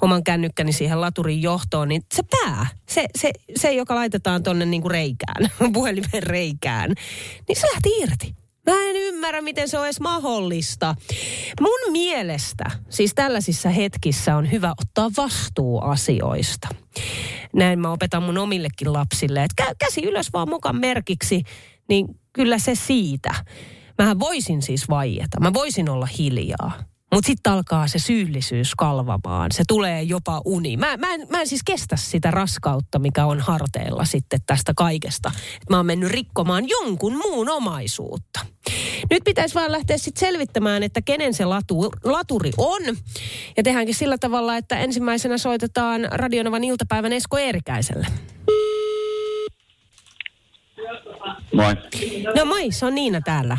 oman 0.00 0.24
kännykkäni 0.24 0.72
siihen 0.72 1.00
laturin 1.00 1.42
johtoon, 1.42 1.88
niin 1.88 2.02
se 2.14 2.22
pää, 2.22 2.66
se, 2.88 3.06
se, 3.18 3.30
se 3.56 3.72
joka 3.72 3.94
laitetaan 3.94 4.42
tonne 4.42 4.66
niinku 4.66 4.88
reikään, 4.88 5.50
puhelimen 5.72 6.22
reikään, 6.22 6.94
niin 7.48 7.56
se 7.56 7.66
lähti 7.66 7.88
irti. 8.00 8.39
Mä 8.70 8.82
en 8.82 8.96
ymmärrä, 8.96 9.40
miten 9.40 9.68
se 9.68 9.78
on 9.78 9.84
edes 9.84 10.00
mahdollista. 10.00 10.94
Mun 11.60 11.92
mielestä, 11.92 12.64
siis 12.88 13.14
tällaisissa 13.14 13.68
hetkissä 13.68 14.36
on 14.36 14.52
hyvä 14.52 14.74
ottaa 14.80 15.10
vastuu 15.16 15.80
asioista. 15.80 16.68
Näin 17.54 17.78
mä 17.78 17.92
opetan 17.92 18.22
mun 18.22 18.38
omillekin 18.38 18.92
lapsille, 18.92 19.44
että 19.44 19.74
käsi 19.78 20.00
ylös 20.04 20.32
vaan 20.32 20.48
mukaan 20.48 20.76
merkiksi, 20.76 21.42
niin 21.88 22.06
kyllä 22.32 22.58
se 22.58 22.74
siitä. 22.74 23.34
Mähän 23.98 24.20
voisin 24.20 24.62
siis 24.62 24.88
vaieta, 24.88 25.40
mä 25.40 25.52
voisin 25.52 25.88
olla 25.88 26.06
hiljaa. 26.06 26.72
Mutta 27.12 27.26
sitten 27.26 27.52
alkaa 27.52 27.88
se 27.88 27.98
syyllisyys 27.98 28.74
kalvamaan. 28.74 29.52
Se 29.52 29.62
tulee 29.68 30.02
jopa 30.02 30.42
uni. 30.44 30.76
Mä, 30.76 30.96
mä, 30.96 31.14
en, 31.14 31.26
mä 31.30 31.40
en 31.40 31.46
siis 31.46 31.62
kestä 31.64 31.96
sitä 31.96 32.30
raskautta, 32.30 32.98
mikä 32.98 33.26
on 33.26 33.40
harteilla 33.40 34.04
sitten 34.04 34.40
tästä 34.46 34.72
kaikesta. 34.76 35.32
Et 35.62 35.70
mä 35.70 35.76
oon 35.76 35.86
mennyt 35.86 36.10
rikkomaan 36.10 36.68
jonkun 36.68 37.16
muun 37.16 37.48
omaisuutta. 37.48 38.40
Nyt 39.10 39.24
pitäisi 39.24 39.54
vaan 39.54 39.72
lähteä 39.72 39.98
sitten 39.98 40.20
selvittämään, 40.20 40.82
että 40.82 41.02
kenen 41.02 41.34
se 41.34 41.44
latu, 41.44 41.88
laturi 42.04 42.50
on. 42.56 42.82
Ja 43.56 43.62
tehdäänkin 43.62 43.94
sillä 43.94 44.18
tavalla, 44.18 44.56
että 44.56 44.78
ensimmäisenä 44.78 45.38
soitetaan 45.38 46.08
Radionovan 46.10 46.64
iltapäivän 46.64 47.12
Esko 47.12 47.38
Eerikäiselle. 47.38 48.06
Moi. 51.54 51.74
No 52.36 52.44
moi, 52.44 52.72
se 52.72 52.86
on 52.86 52.94
Niina 52.94 53.20
täällä 53.20 53.58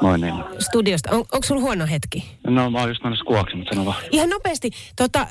Moi 0.00 0.18
niin. 0.18 0.34
studiosta. 0.58 1.10
On, 1.10 1.18
onko 1.18 1.42
sulla 1.42 1.60
huono 1.60 1.86
hetki? 1.86 2.24
No 2.46 2.70
mä 2.70 2.78
oon 2.80 2.88
just 2.88 3.04
menossa 3.04 3.24
kuoksi, 3.24 3.56
mutta 3.56 3.74
sano 3.74 3.86
vaan. 3.86 3.96
Ihan 4.10 4.30
nopeasti. 4.30 4.70
Tota, 4.96 5.26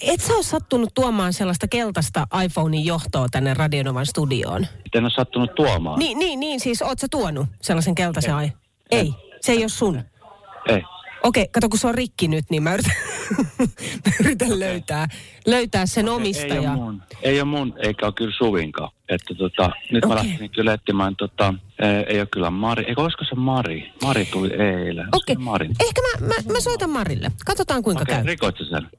et 0.00 0.20
sä 0.20 0.34
ole 0.34 0.42
sattunut 0.42 0.94
tuomaan 0.94 1.32
sellaista 1.32 1.68
keltaista 1.68 2.26
iPhonein 2.44 2.84
johtoa 2.84 3.26
tänne 3.30 3.54
Radionovan 3.54 4.06
studioon? 4.06 4.66
En 4.94 5.04
ole 5.04 5.10
sattunut 5.10 5.54
tuomaan. 5.54 5.98
Niin, 5.98 6.18
niin, 6.18 6.40
niin 6.40 6.60
siis 6.60 6.82
oot 6.82 6.98
sä 6.98 7.06
tuonut 7.10 7.46
sellaisen 7.62 7.94
keltaisen 7.94 8.34
ai? 8.34 8.52
Ei, 8.90 9.12
se 9.40 9.52
ei 9.52 9.58
ole 9.58 9.68
sun. 9.68 10.02
Ei. 10.68 10.82
Okei, 11.22 11.48
kato 11.48 11.68
kun 11.68 11.78
se 11.78 11.86
on 11.86 11.94
rikki 11.94 12.28
nyt, 12.28 12.44
niin 12.50 12.62
mä 12.62 12.74
yritän, 12.74 12.96
mä 14.06 14.12
yritän 14.20 14.60
löytää, 14.60 15.08
löytää 15.46 15.86
sen 15.86 16.04
Ei 16.04 16.08
ole 16.08 16.16
omistajan. 16.16 16.74
mun. 16.78 17.02
Ei 17.22 17.40
ole 17.40 17.48
mun, 17.48 17.74
eikä 17.78 18.06
ole 18.06 18.12
kyllä 18.16 18.34
Suvinkaan. 18.38 18.90
Että 19.08 19.34
tota, 19.34 19.70
nyt 19.92 20.04
mä 20.06 20.14
Okei. 20.14 20.28
lähtin 20.28 20.50
kyllä 20.50 20.72
etsimään, 20.74 21.16
tota, 21.16 21.54
ää, 21.80 22.02
ei 22.02 22.18
ole 22.20 22.26
kyllä 22.26 22.50
Mari. 22.50 22.84
Eikö 22.88 23.02
olisiko 23.02 23.24
se 23.24 23.34
Mari? 23.34 23.92
Mari 24.02 24.24
tuli 24.24 24.50
eilen. 24.52 25.08
Okei, 25.12 25.36
Mari? 25.36 25.66
ehkä 25.80 26.00
mä, 26.20 26.26
mä, 26.26 26.34
mä 26.52 26.60
soitan 26.60 26.90
Marille. 26.90 27.28
Katsotaan 27.46 27.82
kuinka 27.82 28.02
Okei, 28.02 28.14
käy. 28.14 28.36
sä 28.58 28.64
sen? 28.70 28.90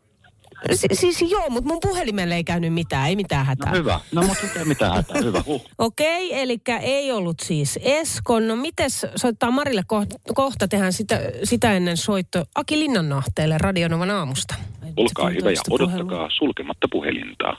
Si- 0.73 0.87
siis 0.93 1.31
joo, 1.31 1.49
mutta 1.49 1.69
mun 1.69 1.79
puhelimelle 1.81 2.35
ei 2.35 2.43
käynyt 2.43 2.73
mitään, 2.73 3.09
ei 3.09 3.15
mitään 3.15 3.45
No 3.45 3.47
hätää. 3.49 3.71
hyvä. 3.71 3.99
No 4.11 4.21
mutta 4.21 4.59
ei 4.59 4.65
mitään 4.65 4.95
hätää. 4.95 5.21
Hyvä. 5.21 5.43
Huh. 5.45 5.65
Okei, 5.77 6.41
eli 6.41 6.57
ei 6.81 7.11
ollut 7.11 7.39
siis 7.39 7.79
Eskon. 7.83 8.47
No 8.47 8.55
mites, 8.55 9.05
soittaa 9.15 9.51
Marille 9.51 9.81
kohta, 9.87 10.15
kohta 10.35 10.67
tehdään 10.67 10.93
sitä, 10.93 11.19
sitä 11.43 11.73
ennen 11.73 11.97
soitto 11.97 12.45
Aki 12.55 12.79
Linnannahteelle 12.79 13.57
Radionovan 13.57 14.11
aamusta. 14.11 14.55
Olkaa 14.97 15.29
hyvä 15.29 15.37
ja 15.37 15.43
Toista 15.43 15.63
puhelua. 15.69 15.93
odottakaa 15.95 16.29
sulkematta 16.37 16.87
puhelinta. 16.91 17.57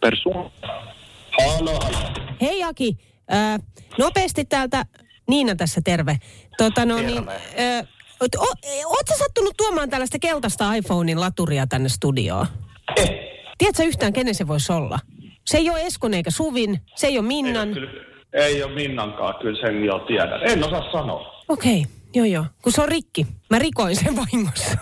Persu. 0.00 0.30
Hei 2.40 2.62
Aki, 2.64 2.96
äh, 3.32 3.60
nopeasti 3.98 4.44
täältä, 4.44 4.86
Niina 5.28 5.54
tässä 5.56 5.80
terve. 5.84 6.16
Tota 6.58 6.84
no 6.84 6.96
niin, 6.96 7.28
äh, 7.28 7.88
oot, 8.20 8.34
o, 8.34 8.54
oot 8.86 9.06
sä 9.08 9.18
sattunut 9.18 9.56
tuomaan 9.56 9.90
tällaista 9.90 10.18
keltaista 10.18 10.74
iPhonein 10.74 11.20
laturia 11.20 11.66
tänne 11.66 11.88
studioon? 11.88 12.46
Tiedätkö 13.58 13.82
yhtään, 13.82 14.12
kenen 14.12 14.34
se 14.34 14.48
voisi 14.48 14.72
olla? 14.72 14.98
Se 15.46 15.58
ei 15.58 15.70
ole 15.70 15.86
Eskon 15.86 16.14
eikä 16.14 16.30
Suvin, 16.30 16.80
se 16.96 17.06
ei 17.06 17.18
ole 17.18 17.26
Minnan. 17.26 17.68
Ei 18.32 18.62
ole 18.62 18.74
Minnankaan, 18.74 19.34
kyllä 19.42 19.60
sen 19.60 19.84
jo 19.84 19.98
tiedän. 19.98 20.42
En 20.42 20.64
osaa 20.64 20.92
sanoa. 20.92 21.44
Okei, 21.48 21.86
joo 22.14 22.26
joo, 22.26 22.44
kun 22.62 22.72
se 22.72 22.82
on 22.82 22.88
rikki. 22.88 23.26
Mä 23.50 23.58
rikoin 23.58 23.96
sen 23.96 24.16
vahingossa. 24.16 24.78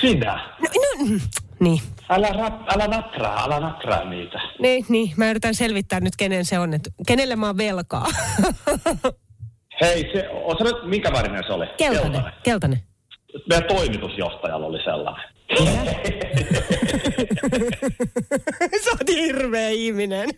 Sinä. 0.00 0.56
No, 0.60 0.68
no, 0.74 1.04
mm, 1.04 1.20
niin. 1.60 1.80
Älä, 2.08 2.28
rap, 2.28 2.54
älä 2.74 2.86
natraa, 2.86 3.44
älä 3.44 3.60
natraa 3.60 4.04
niitä. 4.04 4.40
Niin, 4.58 4.84
niin, 4.88 5.12
mä 5.16 5.30
yritän 5.30 5.54
selvittää 5.54 6.00
nyt, 6.00 6.16
kenen 6.16 6.44
se 6.44 6.58
on, 6.58 6.74
että 6.74 6.90
kenelle 7.06 7.36
mä 7.36 7.46
oon 7.46 7.56
velkaa. 7.56 8.06
Hei, 9.80 10.10
se, 10.12 10.28
nyt, 10.64 10.76
minkä 10.84 11.12
värinen 11.12 11.44
se 11.46 11.52
oli? 11.52 11.66
Keltainen, 11.76 12.22
keltainen. 12.42 12.80
Meidän 13.48 13.68
toimitusjohtajalla 13.68 14.66
oli 14.66 14.78
sellainen. 14.84 15.36
Sä 18.84 18.90
oot 18.90 19.08
hirveä 19.08 19.68
ihminen. 19.68 20.30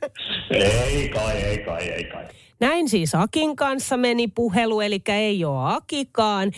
Ei 0.51 1.09
kai, 1.09 1.37
ei 1.37 1.59
kai, 1.59 1.83
ei 1.83 2.05
kai. 2.05 2.25
Näin 2.61 2.89
siis 2.89 3.15
Akin 3.15 3.57
kanssa 3.57 3.97
meni 3.97 4.29
puhelu, 4.29 4.81
eli 4.81 5.01
ei 5.09 5.45
ole 5.45 5.75
Akikaan. 5.75 6.53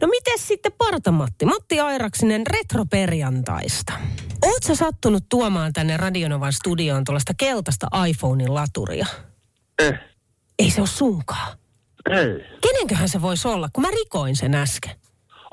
No 0.00 0.08
miten 0.08 0.38
sitten 0.38 0.72
Parta-Matti? 0.78 1.44
Matti 1.44 1.80
Airaksinen 1.80 2.42
retroperjantaista. 2.46 3.92
Oot 4.42 4.62
sä 4.62 4.74
sattunut 4.74 5.24
tuomaan 5.28 5.72
tänne 5.72 5.96
Radionovan 5.96 6.52
studioon 6.52 7.04
tuollaista 7.04 7.32
keltaista 7.36 7.86
iPhonein 8.08 8.54
laturia? 8.54 9.06
Eh. 9.78 9.94
Ei 10.58 10.70
se 10.70 10.80
ole 10.80 10.88
sunkaan. 10.88 11.58
Ei. 12.10 12.44
Kenenköhän 12.60 13.08
se 13.08 13.22
voisi 13.22 13.48
olla, 13.48 13.68
kun 13.72 13.82
mä 13.82 13.88
rikoin 13.90 14.36
sen 14.36 14.54
äsken? 14.54 14.92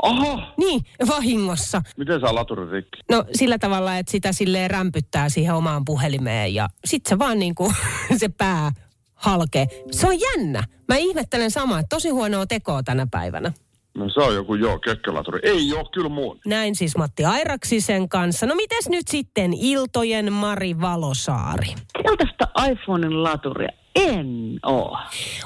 Aha, 0.01 0.53
Niin, 0.57 0.81
vahingossa. 1.07 1.81
miten 1.97 2.19
saa 2.21 2.35
laturin 2.35 2.69
rikki? 2.69 2.99
No 3.11 3.25
sillä 3.33 3.57
tavalla, 3.59 3.97
että 3.97 4.11
sitä 4.11 4.31
silleen 4.31 4.71
rämpyttää 4.71 5.29
siihen 5.29 5.53
omaan 5.55 5.85
puhelimeen 5.85 6.53
ja 6.53 6.69
sit 6.85 7.05
se 7.05 7.19
vaan 7.19 7.39
niinku 7.39 7.73
se 8.17 8.29
pää 8.29 8.71
halkee. 9.15 9.67
Se 9.91 10.07
on 10.07 10.19
jännä. 10.19 10.63
Mä 10.87 10.95
ihmettelen 10.95 11.51
samaa, 11.51 11.79
että 11.79 11.95
tosi 11.95 12.09
huonoa 12.09 12.45
tekoa 12.45 12.83
tänä 12.83 13.07
päivänä. 13.11 13.51
No 13.97 14.09
se 14.09 14.19
on 14.19 14.35
joku 14.35 14.55
joo, 14.55 14.79
kekkelaturi. 14.79 15.39
Ei 15.43 15.73
oo 15.73 15.85
kyllä 15.93 16.09
mun. 16.09 16.39
Näin 16.45 16.75
siis 16.75 16.97
Matti 16.97 17.25
Airaksisen 17.25 18.09
kanssa. 18.09 18.45
No 18.45 18.55
mites 18.55 18.89
nyt 18.89 19.07
sitten 19.07 19.53
Iltojen 19.53 20.33
Mari 20.33 20.81
Valosaari? 20.81 21.73
Keltaista 22.03 22.47
iPhonein 22.71 23.23
laturia 23.23 23.69
en 23.95 24.59
oo. 24.65 24.97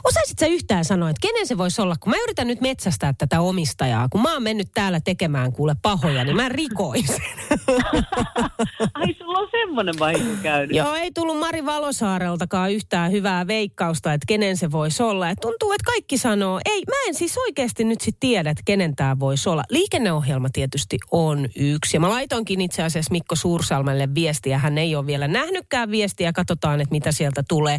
Osaisit 0.03 0.39
sä 0.39 0.47
yhtään 0.47 0.85
sanoa, 0.85 1.09
että 1.09 1.27
kenen 1.27 1.47
se 1.47 1.57
voisi 1.57 1.81
olla? 1.81 1.95
Kun 1.99 2.09
mä 2.11 2.17
yritän 2.23 2.47
nyt 2.47 2.61
metsästää 2.61 3.13
tätä 3.17 3.41
omistajaa, 3.41 4.09
kun 4.09 4.21
mä 4.21 4.33
oon 4.33 4.43
mennyt 4.43 4.67
täällä 4.73 4.99
tekemään 4.99 5.53
kuule 5.53 5.75
pahoja, 5.81 6.23
niin 6.23 6.35
mä 6.35 6.49
rikoin 6.49 7.07
sen. 7.07 7.21
Ai 8.93 9.15
sulla 9.17 9.39
on 9.39 9.47
semmoinen 9.51 9.95
vahinko 9.99 10.33
käynyt. 10.43 10.75
Joo, 10.75 10.95
ei 10.95 11.11
tullut 11.11 11.39
Mari 11.39 11.65
Valosaareltakaan 11.65 12.71
yhtään 12.71 13.11
hyvää 13.11 13.47
veikkausta, 13.47 14.13
että 14.13 14.25
kenen 14.27 14.57
se 14.57 14.71
voisi 14.71 15.03
olla. 15.03 15.29
Et 15.29 15.39
tuntuu, 15.41 15.71
että 15.71 15.85
kaikki 15.85 16.17
sanoo, 16.17 16.59
ei, 16.65 16.83
mä 16.87 16.95
en 17.07 17.13
siis 17.13 17.37
oikeasti 17.37 17.83
nyt 17.83 18.01
sit 18.01 18.15
tiedä, 18.19 18.49
että 18.49 18.63
kenen 18.65 18.95
tämä 18.95 19.19
voisi 19.19 19.49
olla. 19.49 19.63
Liikenneohjelma 19.69 20.49
tietysti 20.53 20.97
on 21.11 21.49
yksi. 21.55 21.97
Ja 21.97 22.01
mä 22.01 22.09
laitoinkin 22.09 22.61
itse 22.61 22.83
asiassa 22.83 23.11
Mikko 23.11 23.35
Suursalmelle 23.35 24.09
viestiä. 24.15 24.57
Hän 24.57 24.77
ei 24.77 24.95
ole 24.95 25.07
vielä 25.07 25.27
nähnytkään 25.27 25.91
viestiä. 25.91 26.33
Katsotaan, 26.33 26.81
että 26.81 26.91
mitä 26.91 27.11
sieltä 27.11 27.43
tulee. 27.47 27.77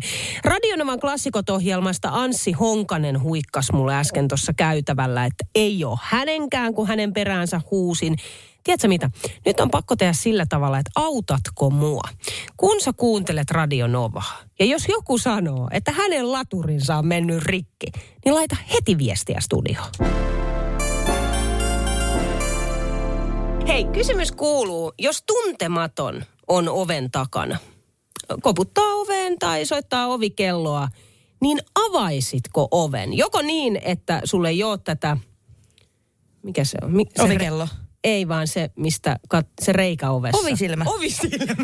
Radionovan 0.59 1.01
klassikot-ohjelmasta 1.01 2.09
Anssi 2.13 2.53
Honkanen 2.53 3.23
huikkas 3.23 3.73
mulle 3.73 3.97
äsken 3.97 4.29
tuossa 4.29 4.53
käytävällä, 4.53 5.25
että 5.25 5.45
ei 5.55 5.85
ole 5.85 5.99
hänenkään, 6.03 6.75
kun 6.75 6.89
hänen 6.89 7.13
peräänsä 7.13 7.61
huusin. 7.71 8.17
Tiedätkö 8.65 8.89
mitä? 8.89 9.11
Nyt 9.47 9.61
on 9.61 9.71
pakko 9.71 9.97
tehdä 9.97 10.13
sillä 10.13 10.47
tavalla, 10.49 10.79
että 10.79 10.91
autatko 10.95 11.71
mua? 11.71 12.03
Kun 12.57 12.81
sä 12.81 12.93
kuuntelet 12.93 13.51
Radio 13.51 13.87
Novaa, 13.87 14.39
ja 14.59 14.67
jos 14.67 14.89
joku 14.89 15.19
sanoo, 15.19 15.69
että 15.73 15.93
hänen 15.93 16.33
laturinsa 16.33 16.97
on 16.97 17.07
mennyt 17.07 17.43
rikki, 17.43 17.87
niin 18.25 18.35
laita 18.35 18.57
heti 18.75 18.99
viestiä 18.99 19.41
studioon. 19.41 19.89
Hei, 23.69 23.85
kysymys 23.85 24.33
kuuluu, 24.33 24.93
jos 24.99 25.23
tuntematon 25.27 26.25
on 26.49 26.69
oven 26.69 27.11
takana, 27.11 27.59
koputtaa 28.43 28.95
oveen 28.95 29.39
tai 29.39 29.67
soittaa 29.67 30.07
ovikelloa, 30.07 30.89
niin 31.41 31.59
avaisitko 31.75 32.69
oven? 32.71 33.15
Joko 33.15 33.43
niin, 33.43 33.81
että 33.85 34.21
sulle 34.25 34.49
ei 34.49 34.63
ole 34.63 34.79
tätä, 34.79 35.17
mikä 36.43 36.65
se 36.65 36.79
on? 36.83 36.93
Mi- 36.93 37.07
se 37.17 37.23
Ovikello. 37.23 37.65
Re- 37.65 37.89
ei 38.05 38.29
vaan 38.29 38.47
se, 38.47 38.71
mistä 38.77 39.19
kat- 39.35 39.53
se 39.63 39.73
reikä 39.73 40.11
ovessa. 40.11 40.43
Ovisilmä. 40.43 40.85
Ovisilmä. 40.89 41.55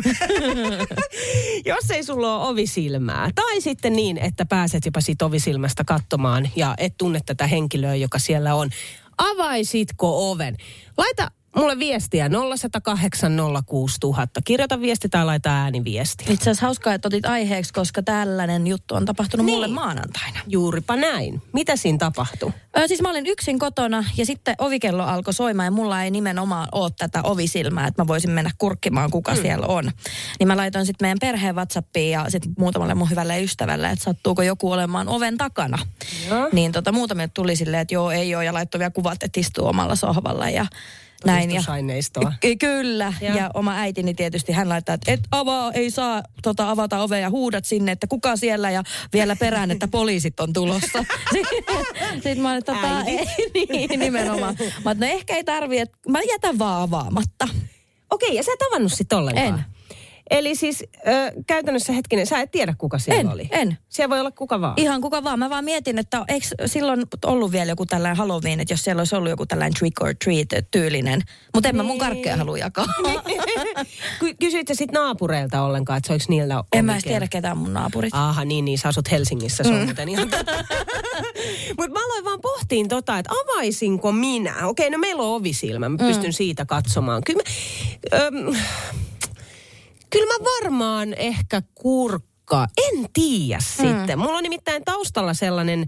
Jos 1.65 1.91
ei 1.91 2.03
sulla 2.03 2.37
ole 2.37 2.49
ovisilmää. 2.49 3.29
Tai 3.35 3.61
sitten 3.61 3.93
niin, 3.93 4.17
että 4.17 4.45
pääset 4.45 4.85
jopa 4.85 5.01
siitä 5.01 5.25
ovisilmästä 5.25 5.83
katsomaan 5.83 6.49
ja 6.55 6.73
et 6.77 6.93
tunne 6.97 7.19
tätä 7.25 7.47
henkilöä, 7.47 7.95
joka 7.95 8.19
siellä 8.19 8.55
on. 8.55 8.69
Avaisitko 9.17 10.31
oven? 10.31 10.57
Laita 10.97 11.31
mulle 11.55 11.79
viestiä 11.79 12.29
0108 12.29 13.37
06000. 13.65 14.41
Kirjoita 14.45 14.81
viesti 14.81 15.09
tai 15.09 15.25
laita 15.25 15.49
ääniviesti. 15.49 16.25
Itse 16.29 16.43
asiassa 16.43 16.65
hauskaa, 16.65 16.93
että 16.93 17.07
otit 17.07 17.25
aiheeksi, 17.25 17.73
koska 17.73 18.03
tällainen 18.03 18.67
juttu 18.67 18.95
on 18.95 19.05
tapahtunut 19.05 19.45
niin. 19.45 19.55
mulle 19.55 19.67
maanantaina. 19.67 20.39
Juuripa 20.47 20.95
näin. 20.95 21.41
Mitä 21.53 21.75
siinä 21.75 21.97
tapahtui? 21.97 22.53
Ö, 22.77 22.87
siis 22.87 23.01
mä 23.01 23.09
olin 23.09 23.27
yksin 23.27 23.59
kotona 23.59 24.03
ja 24.17 24.25
sitten 24.25 24.55
ovikello 24.57 25.03
alkoi 25.03 25.33
soimaan 25.33 25.67
ja 25.67 25.71
mulla 25.71 26.03
ei 26.03 26.11
nimenomaan 26.11 26.67
ole 26.71 26.91
tätä 26.97 27.21
ovisilmää, 27.23 27.87
että 27.87 28.01
mä 28.01 28.07
voisin 28.07 28.31
mennä 28.31 28.51
kurkkimaan, 28.57 29.11
kuka 29.11 29.35
mm. 29.35 29.41
siellä 29.41 29.67
on. 29.67 29.91
Niin 30.39 30.47
mä 30.47 30.57
laitoin 30.57 30.85
sitten 30.85 31.05
meidän 31.05 31.17
perheen 31.21 31.55
Whatsappiin 31.55 32.11
ja 32.11 32.25
sitten 32.29 32.53
muutamalle 32.57 32.95
mun 32.95 33.09
hyvälle 33.09 33.43
ystävälle, 33.43 33.89
että 33.89 34.05
sattuuko 34.05 34.41
joku 34.41 34.71
olemaan 34.71 35.07
oven 35.07 35.37
takana. 35.37 35.77
Joo. 36.29 36.49
Niin 36.51 36.71
tota, 36.71 36.91
muutamia 36.91 37.27
tuli 37.27 37.55
silleen, 37.55 37.81
että 37.81 37.93
joo, 37.93 38.11
ei 38.11 38.35
ole 38.35 38.45
ja 38.45 38.53
laittoi 38.53 38.79
vielä 38.79 38.91
kuvat, 38.91 39.23
että 39.23 39.39
istuu 39.39 39.67
omalla 39.67 39.95
sohvalla 39.95 40.49
ja 40.49 40.65
Näin, 41.25 41.51
ja-. 41.51 41.61
Ky- 42.41 42.55
Kyllä, 42.55 43.13
Ja. 43.21 43.29
ja. 43.29 43.35
ja 43.35 43.51
oma 43.53 43.73
äitini 43.75 44.13
tietysti, 44.13 44.51
hän 44.51 44.69
laittaa, 44.69 44.95
että 44.95 45.11
et 45.11 45.19
avaa, 45.31 45.71
ei 45.71 45.91
saa 45.91 46.23
tota, 46.43 46.69
avata 46.69 46.99
ovea 47.01 47.19
ja 47.19 47.29
huudat 47.29 47.65
sinne, 47.65 47.91
että 47.91 48.07
kuka 48.07 48.35
siellä 48.35 48.71
ja 48.71 48.83
vielä 49.13 49.35
perään, 49.35 49.71
että 49.71 49.87
poliisit 49.87 50.39
on 50.39 50.53
tulossa. 50.53 51.05
Sitten 52.13 52.41
mä 52.41 52.51
olin, 52.51 52.63
tota, 52.63 53.01
ei, 53.07 53.25
niin, 53.71 53.99
nimenomaan. 53.99 54.55
Mä 54.85 54.91
olin, 54.91 54.99
no 54.99 55.07
ehkä 55.07 55.35
ei 55.35 55.43
tarvi, 55.43 55.79
että 55.79 55.97
mä 56.09 56.19
jätän 56.21 56.59
vaan 56.59 56.81
avaamatta. 56.81 57.47
Okei, 58.11 58.35
ja 58.35 58.43
sä 58.43 58.51
et 58.53 58.61
avannut 58.71 58.93
sit 58.93 59.13
ollenkaan? 59.13 59.47
En. 59.47 59.74
Eli 60.31 60.55
siis 60.55 60.83
ö, 61.07 61.31
käytännössä 61.47 61.93
hetkinen, 61.93 62.25
sä 62.27 62.39
et 62.41 62.51
tiedä 62.51 62.75
kuka 62.77 62.99
siellä 62.99 63.21
En, 63.21 63.29
oli? 63.29 63.47
en. 63.51 63.77
Siellä 63.89 64.09
voi 64.09 64.19
olla 64.19 64.31
kuka 64.31 64.61
vaan. 64.61 64.73
Ihan 64.77 65.01
kuka 65.01 65.23
vaan. 65.23 65.39
Mä 65.39 65.49
vaan 65.49 65.65
mietin, 65.65 65.97
että 65.99 66.25
eikö 66.27 66.47
silloin 66.65 67.03
ollut 67.25 67.51
vielä 67.51 67.71
joku 67.71 67.85
tällainen 67.85 68.17
Halloween, 68.17 68.59
että 68.59 68.73
jos 68.73 68.81
siellä 68.83 68.99
olisi 68.99 69.15
ollut 69.15 69.29
joku 69.29 69.45
tällainen 69.45 69.73
trick 69.79 70.01
or 70.01 70.13
treat 70.23 70.47
tyylinen. 70.71 71.21
Mutta 71.53 71.69
en 71.69 71.75
mä 71.75 71.83
mun 71.83 71.97
karkkeja 71.97 72.37
halua 72.37 72.57
jakaa. 72.57 72.85
Ky- 74.19 74.33
Kysyit 74.39 74.67
sä 74.67 74.75
sit 74.75 74.91
naapureilta 74.91 75.61
ollenkaan, 75.61 75.97
että 75.97 76.07
se 76.07 76.13
olisi 76.13 76.29
niillä 76.29 76.63
en 76.73 76.85
mä 76.85 76.91
edes 76.93 77.03
tiedä 77.03 77.27
ketään 77.27 77.57
mun 77.57 77.73
naapurit. 77.73 78.13
Aha, 78.13 78.45
niin, 78.45 78.65
niin, 78.65 78.77
sä 78.77 78.89
asut 78.89 79.11
Helsingissä, 79.11 79.63
se 79.63 79.69
on 79.69 79.75
Mm. 79.79 79.85
muuten 79.85 80.09
ihan 80.09 80.29
Mutta 81.77 81.91
mä 81.93 82.05
aloin 82.05 82.25
vaan 82.25 82.41
pohtiin 82.41 82.87
tota, 82.87 83.17
että 83.17 83.31
avaisinko 83.43 84.11
minä? 84.11 84.67
Okei, 84.67 84.89
no 84.89 84.97
meillä 84.97 85.23
on 85.23 85.29
ovisilmä, 85.35 85.89
mä 85.89 85.97
Mm. 85.97 86.05
pystyn 86.07 86.33
siitä 86.33 86.65
katsomaan. 86.65 87.21
Kyllä 87.25 87.43
mä, 88.11 88.17
öm, 88.25 88.55
kyllä 90.15 90.33
mä 90.39 90.45
varmaan 90.61 91.13
ehkä 91.13 91.61
kurkka, 91.75 92.67
en 92.77 93.05
tiedä 93.13 93.57
Mm. 93.57 93.87
sitten. 93.89 94.19
Mulla 94.19 94.37
on 94.37 94.43
nimittäin 94.43 94.81
taustalla 94.85 95.33
sellainen 95.33 95.85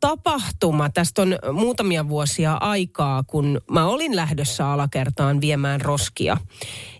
tapahtuma. 0.00 0.90
Tästä 0.90 1.22
on 1.22 1.38
muutamia 1.52 2.08
vuosia 2.08 2.54
aikaa, 2.54 3.22
kun 3.26 3.60
mä 3.70 3.86
olin 3.86 4.16
lähdössä 4.16 4.70
alakertaan 4.72 5.40
viemään 5.40 5.80
roskia. 5.80 6.36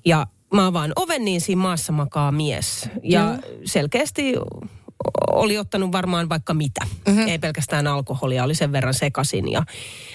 Ja 0.04 0.26
mä 0.54 0.66
avaan 0.66 0.92
oven, 0.96 1.24
niin 1.24 1.40
siinä 1.40 1.62
maassa 1.62 1.92
makaa 1.92 2.32
mies. 2.32 2.88
Ja 3.02 3.20
Joo. 3.20 3.60
selkeästi 3.64 4.34
oli 5.32 5.58
ottanut 5.58 5.92
varmaan 5.92 6.28
vaikka 6.28 6.54
mitä. 6.54 6.80
Mm-hmm. 7.06 7.28
Ei 7.28 7.38
pelkästään 7.38 7.86
alkoholia, 7.86 8.44
oli 8.44 8.54
sen 8.54 8.72
verran 8.72 8.94
sekasin. 8.94 9.52
Ja 9.52 9.60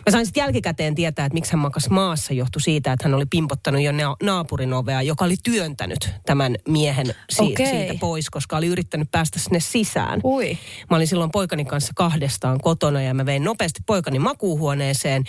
mä 0.06 0.12
sain 0.12 0.26
sitten 0.26 0.42
jälkikäteen 0.42 0.96
tietää, 0.96 1.26
että 1.26 1.34
miksi 1.34 1.52
hän 1.52 1.60
makas 1.60 1.90
maassa 1.90 2.34
johtui 2.34 2.62
siitä, 2.62 2.94
että 2.94 3.08
hän 3.08 3.14
oli 3.16 3.26
pimpottanut 3.26 3.82
jo 3.82 3.92
na- 3.92 4.16
naapurin 4.24 4.74
ovea, 4.74 5.02
joka 5.02 5.26
oli 5.26 5.36
työntänyt 5.44 6.10
tämän 6.26 6.56
miehen 6.68 7.08
si- 7.30 7.44
Okei. 7.44 7.68
siitä 7.68 7.94
pois, 8.00 8.30
koska 8.30 8.58
oli 8.58 8.68
yrittänyt 8.68 9.12
päästä 9.12 9.40
sinne 9.40 9.60
sisään. 9.60 10.20
Ui. 10.24 10.58
Mä 10.90 10.96
olin 10.96 11.08
silloin 11.08 11.32
poikani 11.32 11.66
kanssa 11.66 11.94
kahdestaan 11.96 12.60
kotona 12.60 13.02
ja 13.02 13.14
mä 13.14 13.26
vein 13.26 13.44
nopeasti 13.44 13.80
poikani 13.86 14.20
makuuhuoneeseen. 14.20 15.24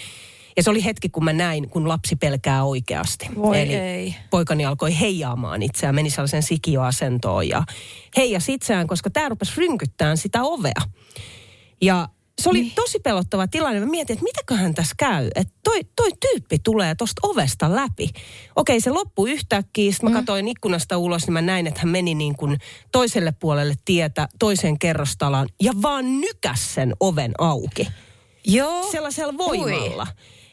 Ja 0.57 0.63
se 0.63 0.71
oli 0.71 0.85
hetki, 0.85 1.09
kun 1.09 1.25
mä 1.25 1.33
näin, 1.33 1.71
kun 1.71 1.89
lapsi 1.89 2.17
pelkää 2.17 2.65
oikeasti. 2.65 3.29
Voi 3.37 3.61
Eli 3.61 3.75
ei. 3.75 4.15
poikani 4.31 4.65
alkoi 4.65 5.01
heijaamaan 5.01 5.63
itseään, 5.63 5.95
meni 5.95 6.11
sellaisen 6.11 6.43
sikioasentoon 6.43 7.49
ja 7.49 7.63
heijas 8.17 8.49
itseään, 8.49 8.87
koska 8.87 9.11
tämä 9.11 9.29
rupesi 9.29 9.53
rynkyttämään 9.57 10.17
sitä 10.17 10.43
ovea. 10.43 10.83
Ja 11.81 12.09
se 12.43 12.51
oli 12.51 12.61
niin. 12.61 12.73
tosi 12.75 12.99
pelottava 12.99 13.47
tilanne. 13.47 13.81
Mä 13.81 13.87
mietin, 13.87 14.15
että 14.15 14.25
mitäköhän 14.25 14.75
tässä 14.75 14.95
käy. 14.99 15.31
Että 15.35 15.55
toi, 15.65 15.81
toi 15.97 16.11
tyyppi 16.21 16.59
tulee 16.59 16.95
tosta 16.95 17.29
ovesta 17.29 17.75
läpi. 17.75 18.11
Okei, 18.57 18.81
se 18.81 18.91
loppui 18.91 19.31
yhtäkkiä. 19.31 19.93
Sitten 19.93 20.11
mä 20.11 20.17
katsoin 20.17 20.49
ikkunasta 20.49 20.99
ulos, 20.99 21.27
niin 21.27 21.33
mä 21.33 21.43
näin, 21.43 21.67
että 21.67 21.81
hän 21.81 21.89
meni 21.89 22.15
niin 22.15 22.37
kuin 22.37 22.59
toiselle 22.93 23.33
puolelle 23.41 23.75
tietä, 23.85 24.29
toiseen 24.39 24.79
kerrostalaan 24.79 25.49
ja 25.63 25.73
vaan 25.83 26.21
nykäs 26.21 26.75
sen 26.75 26.93
oven 27.01 27.33
auki. 27.39 27.89
Joo. 28.47 28.91
Sellaisella 28.91 29.39
voimalla. 29.39 30.07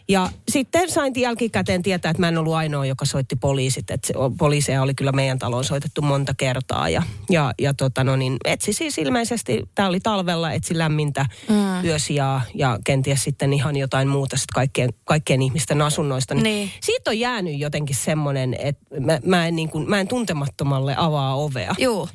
Ja 0.07 0.29
sitten 0.49 0.91
sain 0.91 1.13
jälkikäteen 1.15 1.83
tietää, 1.83 2.09
että 2.09 2.21
mä 2.21 2.27
en 2.27 2.37
ollut 2.37 2.53
ainoa, 2.53 2.85
joka 2.85 3.05
soitti 3.05 3.35
poliisit. 3.35 3.91
Että 3.91 4.07
se, 4.07 4.13
poliiseja 4.37 4.81
oli 4.81 4.93
kyllä 4.93 5.11
meidän 5.11 5.39
taloon 5.39 5.63
soitettu 5.63 6.01
monta 6.01 6.33
kertaa. 6.37 6.89
Ja, 6.89 7.03
ja, 7.29 7.53
ja 7.59 7.73
tota 7.73 8.03
no 8.03 8.15
niin, 8.15 8.37
etsi 8.45 8.73
siis 8.73 8.97
ilmeisesti, 8.97 9.63
tämä 9.75 9.87
oli 9.87 9.99
talvella, 9.99 10.51
etsi 10.51 10.77
lämmintä 10.77 11.25
mm. 11.49 11.85
yösijaa 11.85 12.41
ja 12.53 12.79
kenties 12.83 13.23
sitten 13.23 13.53
ihan 13.53 13.75
jotain 13.75 14.07
muuta 14.07 14.37
sit 14.37 14.51
kaikkien, 14.53 14.89
kaikkien 15.03 15.41
ihmisten 15.41 15.81
asunnoista. 15.81 16.33
Niin 16.33 16.51
Niin. 16.51 16.71
Siitä 16.81 17.09
on 17.09 17.19
jäänyt 17.19 17.59
jotenkin 17.59 17.95
semmoinen, 17.95 18.55
että 18.59 18.99
mä, 18.99 19.19
mä, 19.25 19.47
en 19.47 19.55
niin 19.55 19.69
kuin, 19.69 19.89
mä 19.89 19.99
en 19.99 20.07
tuntemattomalle 20.07 20.95
avaa 20.97 21.35
ovea. 21.35 21.75
Juu. 21.79 22.09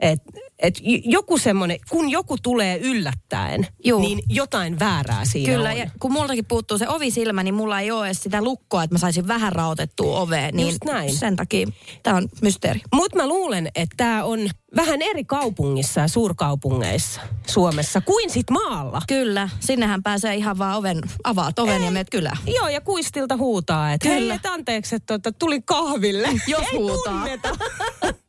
Et, 0.00 0.22
et 0.58 0.80
joku 1.04 1.38
semmoinen, 1.38 1.78
kun 1.90 2.10
joku 2.10 2.36
tulee 2.42 2.78
yllättäen, 2.78 3.66
Juu. 3.84 4.00
niin 4.00 4.22
jotain 4.28 4.78
väärää 4.78 5.24
siinä 5.24 5.52
Kyllä, 5.54 5.70
on. 5.70 5.76
ja 5.76 5.90
kun 6.00 6.12
multakin 6.12 6.44
puuttuu 6.44 6.78
se 6.78 6.88
ovisilmä, 6.88 7.42
niin 7.42 7.54
mulla 7.54 7.80
ei 7.80 7.90
ole 7.90 8.06
edes 8.06 8.22
sitä 8.22 8.42
lukkoa, 8.42 8.82
että 8.82 8.94
mä 8.94 8.98
saisin 8.98 9.28
vähän 9.28 9.52
rautettua 9.52 10.20
oveen. 10.20 10.54
Niin 10.54 10.68
Just 10.68 10.84
näin. 10.84 11.16
Sen 11.16 11.36
takia 11.36 11.66
tämä 12.02 12.16
on 12.16 12.28
mysteeri. 12.42 12.80
Mutta 12.94 13.16
mä 13.16 13.26
luulen, 13.28 13.66
että 13.74 13.94
tämä 13.96 14.24
on 14.24 14.50
vähän 14.76 15.02
eri 15.02 15.24
kaupungissa 15.24 16.00
ja 16.00 16.08
suurkaupungeissa 16.08 17.20
Suomessa 17.46 18.00
kuin 18.00 18.30
sit 18.30 18.50
maalla. 18.50 19.02
Kyllä, 19.08 19.48
sinnehän 19.60 20.02
pääsee 20.02 20.34
ihan 20.34 20.58
vaan 20.58 20.76
oven, 20.76 21.00
avaat 21.24 21.58
oven 21.58 21.84
ja 21.84 21.90
meet 21.90 22.10
kylään. 22.10 22.36
Joo, 22.46 22.68
ja 22.68 22.80
kuistilta 22.80 23.36
huutaa, 23.36 23.92
että 23.92 24.08
hei, 24.08 24.18
Kyllä. 24.20 24.34
et 24.34 24.46
anteeksi, 24.46 24.94
että 24.94 25.32
tuli 25.38 25.62
kahville. 25.62 26.28
Jos 26.46 26.62
Ei 26.72 26.78
huutaa. 26.78 27.26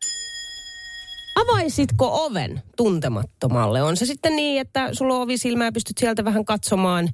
Avaisitko 1.42 2.26
oven 2.26 2.62
tuntemattomalle? 2.78 3.84
On 3.84 3.98
se 3.98 4.06
sitten 4.06 4.36
niin, 4.36 4.62
että 4.62 4.90
sulla 4.94 5.16
on 5.16 5.22
ovisilmää 5.22 5.68
ja 5.68 5.72
pystyt 5.72 5.98
sieltä 5.98 6.26
vähän 6.26 6.46
katsomaan, 6.46 7.10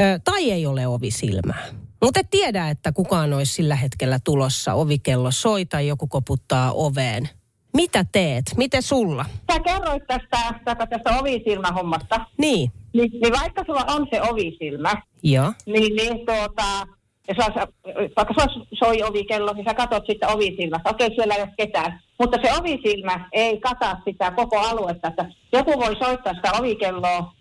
ö, 0.00 0.20
tai 0.24 0.50
ei 0.50 0.66
ole 0.66 0.86
ovisilmää. 0.86 1.64
Mutta 2.02 2.20
et 2.20 2.30
tiedä, 2.30 2.70
että 2.70 2.92
kukaan 2.92 3.32
olisi 3.32 3.52
sillä 3.52 3.76
hetkellä 3.76 4.18
tulossa, 4.24 4.74
ovikello 4.74 5.30
soi 5.30 5.64
tai 5.66 5.88
joku 5.88 6.06
koputtaa 6.06 6.72
oveen. 6.72 7.28
Mitä 7.76 8.04
teet? 8.12 8.44
Miten 8.56 8.82
sulla? 8.82 9.24
Sä 9.52 9.60
kerroit 9.60 10.06
tästä, 10.06 10.54
tästä, 10.64 10.86
tästä 10.86 11.18
ovisilmähommasta. 11.18 12.26
Niin, 12.38 12.72
Niin, 12.92 13.10
niin 13.22 13.32
vaikka 13.40 13.64
sulla 13.66 13.84
on 13.88 14.06
se 14.10 14.22
ovisilmä, 14.22 14.94
joo. 15.22 15.52
niin, 15.66 15.96
niin 15.96 16.26
tuota, 16.26 16.86
ja 17.28 17.34
sulla, 17.34 17.68
vaikka 18.16 18.34
sulla 18.38 18.66
soi 18.72 19.02
ovikello, 19.02 19.52
niin 19.52 19.64
sä 19.68 19.74
katsot 19.74 20.06
sitten 20.06 20.30
ovisilmästä. 20.30 20.90
Okei, 20.90 21.14
siellä 21.14 21.34
ei 21.34 21.42
ole 21.42 21.52
ketään. 21.56 22.00
Mutta 22.18 22.38
se 22.42 22.52
ovisilmä 22.60 23.28
ei 23.32 23.60
kata 23.60 23.96
sitä 24.04 24.30
koko 24.30 24.58
aluetta. 24.58 25.08
Että 25.08 25.26
joku 25.52 25.70
voi 25.80 25.96
soittaa 25.96 26.34
sitä 26.34 26.52
ovikelloa, 26.58 27.32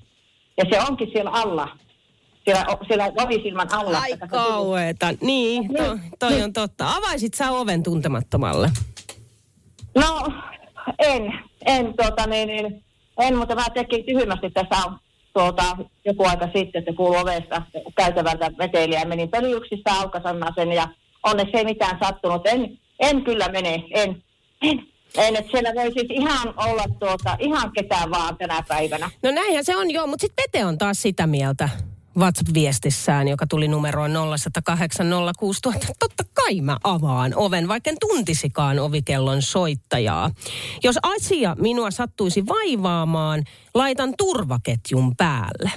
ja 0.58 0.65
se 0.72 0.82
onkin 0.89 1.10
siellä 1.13 1.32
alla. 1.32 1.78
Siellä, 2.46 2.65
siellä 2.88 3.06
ovisilmän 3.06 3.74
alla. 3.74 4.00
Ai 4.00 4.17
kauheeta. 4.30 5.08
Niin, 5.22 5.69
to, 5.78 5.98
toi 6.19 6.41
on 6.41 6.54
totta. 6.54 6.96
Avaisit 6.96 7.34
sä 7.34 7.52
oven 7.52 7.84
tuntemattomalle? 7.84 8.69
No, 9.96 10.28
en. 11.00 11.34
En, 11.65 11.93
tuota, 11.98 12.28
niin, 12.28 12.48
niin, 12.48 12.84
en 13.19 13.38
mutta 13.38 13.56
mä 13.56 13.65
tekin 13.74 14.06
tyhmästi 14.06 14.50
tässä 14.50 14.84
tuota, 15.34 15.78
joku 16.06 16.24
aika 16.24 16.46
sitten, 16.46 16.80
että 16.80 16.93
kuului 16.93 17.22
ovesta 17.22 17.62
käytävältä 17.98 18.52
veteliä 18.58 19.00
ja 19.00 19.08
menin 19.08 19.30
pölyyksistä 19.30 19.93
aukasamaan 19.93 20.54
sen 20.56 20.72
ja 20.72 20.88
onneksi 21.24 21.58
ei 21.58 21.65
mitään 21.65 21.98
sattunut. 22.04 22.48
En, 22.48 22.80
en 23.00 23.24
kyllä 23.24 23.50
mene, 23.50 23.84
en. 23.91 24.24
En. 24.62 24.88
En, 25.17 25.36
että 25.36 25.52
siellä 25.52 25.72
voi 25.76 25.91
siis 25.91 26.08
ihan 26.10 26.54
olla 26.58 26.84
tuota, 27.00 27.38
ihan 27.39 27.72
ketään 27.72 28.12
vaan 28.12 28.38
tänä 28.38 28.63
päivänä. 28.67 29.10
No 29.24 29.32
näinhän 29.32 29.65
se 29.65 29.78
on 29.78 29.91
joo, 29.91 30.08
mutta 30.08 30.22
sitten 30.22 30.43
Pete 30.52 30.65
on 30.65 30.78
taas 30.78 31.02
sitä 31.02 31.28
mieltä 31.28 31.69
WhatsApp-viestissään, 32.17 33.28
joka 33.28 33.47
tuli 33.47 33.67
numeroon 33.67 34.12
0806000. 34.12 34.15
Totta 35.99 36.23
kai 36.34 36.62
mä 36.62 36.78
avaan 36.84 37.34
oven, 37.36 37.67
vaikka 37.67 37.89
en 37.89 37.97
tuntisikaan 37.99 38.80
ovikellon 38.80 39.41
soittajaa. 39.41 40.32
Jos 40.84 40.95
asia 41.04 41.56
minua 41.60 41.91
sattuisi 41.91 42.47
vaivaamaan, 42.47 43.43
laitan 43.73 44.13
turvaketjun 44.17 45.15
päälle. 45.15 45.71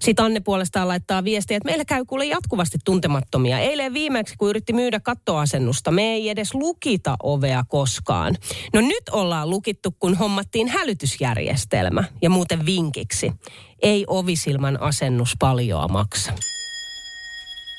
Sitten 0.00 0.24
Anne 0.24 0.40
puolestaan 0.40 0.88
laittaa 0.88 1.24
viestiä, 1.24 1.56
että 1.56 1.68
meillä 1.68 1.84
käy 1.84 2.04
kuule 2.04 2.24
jatkuvasti 2.24 2.78
tuntemattomia. 2.84 3.58
Eilen 3.58 3.94
viimeksi, 3.94 4.34
kun 4.38 4.48
yritti 4.48 4.72
myydä 4.72 5.00
kattoasennusta, 5.00 5.90
me 5.90 6.02
ei 6.02 6.28
edes 6.28 6.54
lukita 6.54 7.16
ovea 7.22 7.64
koskaan. 7.68 8.36
No 8.72 8.80
nyt 8.80 9.08
ollaan 9.10 9.50
lukittu, 9.50 9.90
kun 9.98 10.14
hommattiin 10.16 10.68
hälytysjärjestelmä. 10.68 12.04
Ja 12.22 12.30
muuten 12.30 12.66
vinkiksi, 12.66 13.32
ei 13.84 14.04
ovisilman 14.08 14.82
asennus 14.82 15.36
paljoa 15.38 15.88
maksa. 15.88 16.32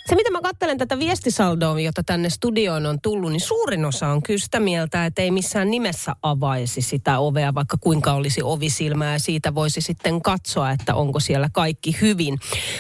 Se, 0.10 0.16
mitä 0.16 0.32
mä 0.32 0.42
katselen 0.42 0.78
tätä 0.78 1.00
viestisaldoa, 1.00 1.80
jota 1.80 2.04
tänne 2.04 2.30
studioon 2.30 2.86
on 2.86 3.02
tullut, 3.02 3.32
niin 3.32 3.42
suurin 3.42 3.86
osa 3.86 4.08
on 4.08 4.24
kyllä 4.24 4.40
sitä 4.40 4.60
mieltä, 4.60 5.06
että 5.06 5.22
ei 5.22 5.32
missään 5.32 5.72
nimessä 5.72 6.16
avaisi 6.22 6.82
sitä 6.82 7.20
ovea, 7.20 7.54
vaikka 7.54 7.78
kuinka 7.82 8.14
olisi 8.14 8.42
ovisilmää 8.44 9.14
ja 9.14 9.20
siitä 9.20 9.56
voisi 9.56 9.82
sitten 9.82 10.22
katsoa, 10.22 10.72
että 10.72 10.96
onko 10.96 11.20
siellä 11.20 11.50
kaikki 11.54 11.98
hyvin. 12.02 12.40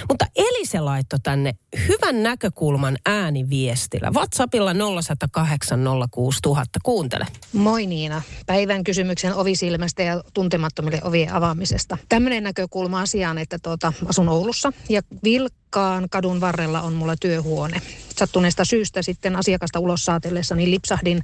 Mutta 0.10 0.26
Elise 0.36 0.80
laittoi 0.80 1.20
tänne 1.24 1.54
hyvän 1.88 2.24
näkökulman 2.24 2.98
ääniviestillä. 3.06 4.12
WhatsAppilla 4.12 4.74
0108 4.74 5.80
06000. 6.12 6.80
Kuuntele. 6.84 7.26
Moi 7.54 7.86
Niina. 7.86 8.22
Päivän 8.46 8.84
kysymyksen 8.84 9.36
ovisilmästä 9.36 10.04
ja 10.04 10.24
tuntemattomille 10.34 11.02
ovien 11.04 11.34
avaamisesta. 11.34 11.98
Tämmöinen 12.10 12.44
näkökulma 12.44 13.02
asiaan, 13.02 13.38
että 13.38 13.60
tuota, 13.64 13.94
asun 14.06 14.30
Oulussa 14.30 14.74
ja 14.90 15.02
vilkka 15.24 15.65
aikaan 15.66 16.10
kadun 16.10 16.42
varrella 16.42 16.82
on 16.82 16.94
mulla 16.94 17.16
työhuone. 17.22 17.82
Sattuneesta 18.16 18.66
syystä 18.66 19.02
sitten 19.02 19.36
asiakasta 19.36 19.80
ulos 19.80 20.06
saatellessa 20.06 20.56
niin 20.56 20.72
lipsahdin 20.72 21.24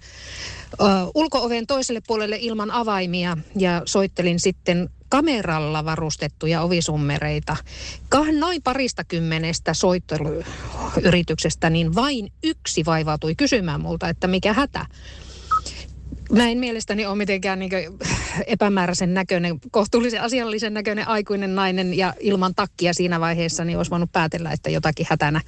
ö, 0.73 0.75
ulkooven 1.15 1.67
toiselle 1.67 2.01
puolelle 2.07 2.37
ilman 2.39 2.71
avaimia 2.71 3.37
ja 3.55 3.81
soittelin 3.85 4.39
sitten 4.39 4.89
kameralla 5.09 5.85
varustettuja 5.85 6.61
ovisummereita. 6.61 7.57
Kah 8.09 8.27
noin 8.31 8.61
parista 8.61 9.03
kymmenestä 9.03 9.73
soitteluyrityksestä, 9.73 11.69
niin 11.69 11.95
vain 11.95 12.31
yksi 12.43 12.85
vaivautui 12.85 13.35
kysymään 13.35 13.81
multa, 13.81 14.09
että 14.09 14.27
mikä 14.27 14.53
hätä. 14.53 14.85
Mä 16.31 16.49
en 16.49 16.57
mielestäni 16.57 17.05
ole 17.05 17.15
mitenkään 17.15 17.59
niin 17.59 17.71
epämääräisen 18.47 19.13
näköinen, 19.13 19.59
kohtuullisen 19.71 20.21
asiallisen 20.21 20.73
näköinen 20.73 21.07
aikuinen 21.07 21.55
nainen 21.55 21.97
ja 21.97 22.13
ilman 22.19 22.55
takkia 22.55 22.93
siinä 22.93 23.19
vaiheessa, 23.19 23.65
niin 23.65 23.77
olisi 23.77 23.91
voinut 23.91 24.11
päätellä, 24.11 24.51
että 24.51 24.69
jotakin 24.69 25.07
hätänä. 25.09 25.41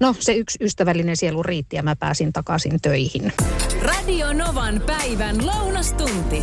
No, 0.00 0.14
se 0.18 0.34
yksi 0.34 0.58
ystävällinen 0.60 1.16
sielu 1.16 1.42
riitti 1.42 1.76
ja 1.76 1.82
mä 1.82 1.96
pääsin 1.96 2.32
takaisin 2.32 2.80
töihin. 2.82 3.32
Radio 3.82 4.32
Novan 4.32 4.82
päivän 4.86 5.46
lounastunti. 5.46 6.42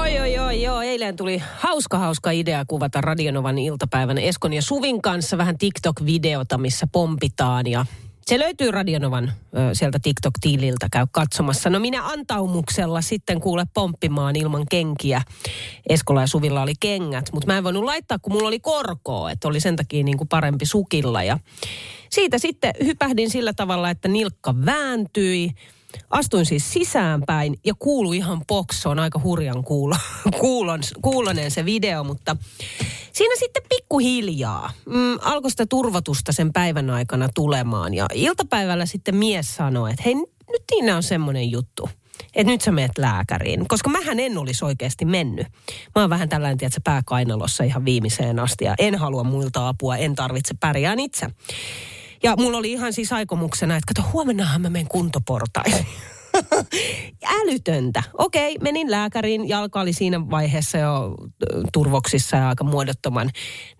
Oi, 0.00 0.18
oi, 0.20 0.38
oi, 0.38 0.62
joo. 0.62 0.82
Eilen 0.82 1.16
tuli 1.16 1.42
hauska, 1.56 1.98
hauska 1.98 2.30
idea 2.30 2.64
kuvata 2.66 3.00
Radionovan 3.00 3.58
iltapäivän 3.58 4.18
Eskon 4.18 4.52
ja 4.52 4.62
Suvin 4.62 5.02
kanssa 5.02 5.38
vähän 5.38 5.58
TikTok-videota, 5.58 6.58
missä 6.58 6.86
pompitaan 6.92 7.66
ja 7.66 7.86
se 8.26 8.38
löytyy 8.38 8.70
Radionovan 8.70 9.32
ö, 9.56 9.74
sieltä 9.74 9.98
TikTok-tiililtä, 10.02 10.88
käy 10.92 11.06
katsomassa. 11.12 11.70
No 11.70 11.78
minä 11.78 12.06
antaumuksella 12.06 13.00
sitten 13.00 13.40
kuule 13.40 13.64
pomppimaan 13.74 14.36
ilman 14.36 14.66
kenkiä. 14.70 15.22
Eskola 15.88 16.20
ja 16.20 16.26
Suvilla 16.26 16.62
oli 16.62 16.74
kengät, 16.80 17.32
mutta 17.32 17.46
mä 17.46 17.58
en 17.58 17.64
voinut 17.64 17.84
laittaa, 17.84 18.18
kun 18.18 18.32
mulla 18.32 18.48
oli 18.48 18.60
korkoa, 18.60 19.30
että 19.30 19.48
oli 19.48 19.60
sen 19.60 19.76
takia 19.76 20.04
niin 20.04 20.18
kuin 20.18 20.28
parempi 20.28 20.66
sukilla. 20.66 21.22
Ja 21.22 21.38
siitä 22.10 22.38
sitten 22.38 22.72
hypähdin 22.84 23.30
sillä 23.30 23.52
tavalla, 23.52 23.90
että 23.90 24.08
nilkka 24.08 24.54
vääntyi. 24.66 25.50
Astuin 26.10 26.46
siis 26.46 26.72
sisäänpäin 26.72 27.58
ja 27.64 27.74
kuului 27.78 28.16
ihan 28.16 28.42
poksoon, 28.46 28.98
aika 28.98 29.20
hurjan 29.24 29.64
kuulo, 29.64 29.96
kuulon, 30.40 30.80
kuulonen 31.02 31.50
se 31.50 31.64
video, 31.64 32.04
mutta 32.04 32.36
siinä 33.12 33.34
sitten 33.38 33.62
pikkuhiljaa 33.68 34.70
mm, 34.86 35.18
alkoi 35.20 35.50
sitä 35.50 35.66
turvatusta 35.66 36.32
sen 36.32 36.52
päivän 36.52 36.90
aikana 36.90 37.28
tulemaan. 37.34 37.94
Ja 37.94 38.06
iltapäivällä 38.14 38.86
sitten 38.86 39.16
mies 39.16 39.54
sanoi, 39.56 39.90
että 39.90 40.02
hei 40.04 40.14
nyt 40.14 40.66
Tiina 40.66 40.96
on 40.96 41.02
semmoinen 41.02 41.50
juttu, 41.50 41.88
että 42.34 42.52
nyt 42.52 42.60
sä 42.60 42.72
meet 42.72 42.98
lääkäriin. 42.98 43.68
Koska 43.68 43.90
mähän 43.90 44.20
en 44.20 44.38
olisi 44.38 44.64
oikeasti 44.64 45.04
mennyt. 45.04 45.46
Mä 45.94 46.02
oon 46.02 46.10
vähän 46.10 46.28
tällainen, 46.28 46.58
tiedätkö, 46.58 46.80
pääkainalossa 46.84 47.64
ihan 47.64 47.84
viimeiseen 47.84 48.38
asti 48.38 48.64
ja 48.64 48.74
en 48.78 48.94
halua 48.94 49.24
muilta 49.24 49.68
apua, 49.68 49.96
en 49.96 50.14
tarvitse 50.14 50.54
pärjään 50.60 51.00
itse. 51.00 51.26
Ja 52.22 52.36
mulla 52.36 52.58
oli 52.58 52.72
ihan 52.72 52.92
siis 52.92 53.12
aikomuksena, 53.12 53.76
että 53.76 53.94
kato, 53.94 54.08
huomennahan 54.12 54.60
mä 54.60 54.70
menen 54.70 54.88
kuntoportaisiin. 54.88 55.86
Älytöntä. 57.40 58.02
Okei, 58.18 58.58
menin 58.58 58.90
lääkäriin. 58.90 59.48
Jalka 59.48 59.80
oli 59.80 59.92
siinä 59.92 60.30
vaiheessa 60.30 60.78
jo 60.78 61.14
turvoksissa 61.72 62.36
ja 62.36 62.48
aika 62.48 62.64
muodottoman 62.64 63.30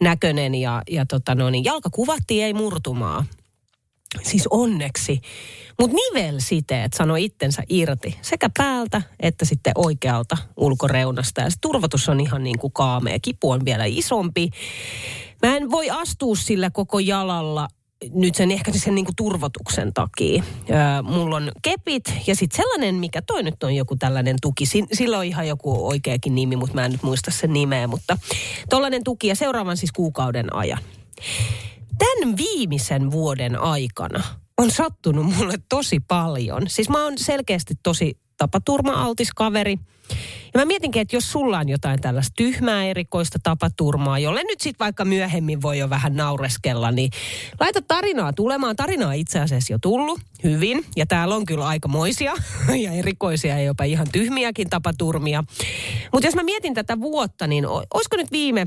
näköinen. 0.00 0.54
Ja, 0.54 0.82
ja 0.90 1.06
tota 1.06 1.34
no, 1.34 1.50
niin 1.50 1.64
jalka 1.64 1.90
kuvattiin, 1.90 2.44
ei 2.44 2.54
murtumaa. 2.54 3.24
Siis 4.22 4.46
onneksi. 4.50 5.20
Mutta 5.80 5.96
nivelsiteet 5.96 6.92
sanoi 6.92 7.24
itsensä 7.24 7.62
irti 7.68 8.18
sekä 8.22 8.50
päältä 8.58 9.02
että 9.20 9.44
sitten 9.44 9.72
oikealta 9.76 10.36
ulkoreunasta. 10.56 11.40
Ja 11.40 11.50
se 11.50 11.56
turvatus 11.60 12.08
on 12.08 12.20
ihan 12.20 12.44
niin 12.44 12.58
kuin 12.58 12.72
kaamea. 12.72 13.18
Kipu 13.22 13.50
on 13.50 13.64
vielä 13.64 13.84
isompi. 13.84 14.50
Mä 15.46 15.56
en 15.56 15.70
voi 15.70 15.90
astua 15.90 16.36
sillä 16.36 16.70
koko 16.70 16.98
jalalla 16.98 17.68
nyt 18.14 18.34
sen 18.34 18.50
ehkä 18.50 18.72
sen 18.72 18.94
niin 18.94 19.04
kuin 19.04 19.16
turvotuksen 19.16 19.92
takia. 19.94 20.42
Öö, 20.70 21.02
mulla 21.02 21.36
on 21.36 21.52
kepit 21.62 22.04
ja 22.26 22.36
sitten 22.36 22.56
sellainen, 22.56 22.94
mikä 22.94 23.22
toi 23.22 23.42
nyt 23.42 23.62
on 23.62 23.74
joku 23.74 23.96
tällainen 23.96 24.36
tuki. 24.42 24.64
Sillä 24.92 25.18
on 25.18 25.24
ihan 25.24 25.48
joku 25.48 25.88
oikeakin 25.88 26.34
nimi, 26.34 26.56
mutta 26.56 26.74
mä 26.74 26.84
en 26.84 26.92
nyt 26.92 27.02
muista 27.02 27.30
sen 27.30 27.52
nimeä. 27.52 27.86
Mutta 27.86 28.18
tollainen 28.70 29.04
tuki 29.04 29.28
ja 29.28 29.34
seuraavan 29.34 29.76
siis 29.76 29.92
kuukauden 29.92 30.56
ajan. 30.56 30.78
Tämän 31.98 32.36
viimeisen 32.36 33.10
vuoden 33.10 33.58
aikana 33.60 34.22
on 34.58 34.70
sattunut 34.70 35.36
mulle 35.36 35.54
tosi 35.68 36.00
paljon. 36.00 36.62
Siis 36.68 36.88
mä 36.88 37.04
oon 37.04 37.18
selkeästi 37.18 37.74
tosi 37.82 38.18
tapaturma-altis 38.36 39.30
kaveri. 39.34 39.76
Ja 40.54 40.60
mä 40.60 40.64
mietinkin, 40.64 41.02
että 41.02 41.16
jos 41.16 41.32
sulla 41.32 41.58
on 41.58 41.68
jotain 41.68 42.00
tällaista 42.00 42.32
tyhmää 42.36 42.84
erikoista 42.84 43.38
tapaturmaa, 43.42 44.18
jolle 44.18 44.42
nyt 44.42 44.60
sitten 44.60 44.84
vaikka 44.84 45.04
myöhemmin 45.04 45.62
voi 45.62 45.78
jo 45.78 45.90
vähän 45.90 46.16
naureskella, 46.16 46.90
niin 46.90 47.10
laita 47.60 47.82
tarinaa 47.88 48.32
tulemaan. 48.32 48.76
Tarinaa 48.76 49.12
itse 49.12 49.40
asiassa 49.40 49.72
jo 49.72 49.78
tullut 49.78 50.20
hyvin. 50.44 50.84
Ja 50.96 51.06
täällä 51.06 51.34
on 51.34 51.46
kyllä 51.46 51.66
aikamoisia 51.66 52.32
ja 52.84 52.92
erikoisia 52.92 53.58
ja 53.58 53.64
jopa 53.64 53.84
ihan 53.84 54.06
tyhmiäkin 54.12 54.70
tapaturmia. 54.70 55.44
Mutta 56.12 56.26
jos 56.26 56.34
mä 56.34 56.42
mietin 56.42 56.74
tätä 56.74 57.00
vuotta, 57.00 57.46
niin 57.46 57.66
olisiko 57.66 58.16
nyt 58.16 58.32
viime 58.32 58.66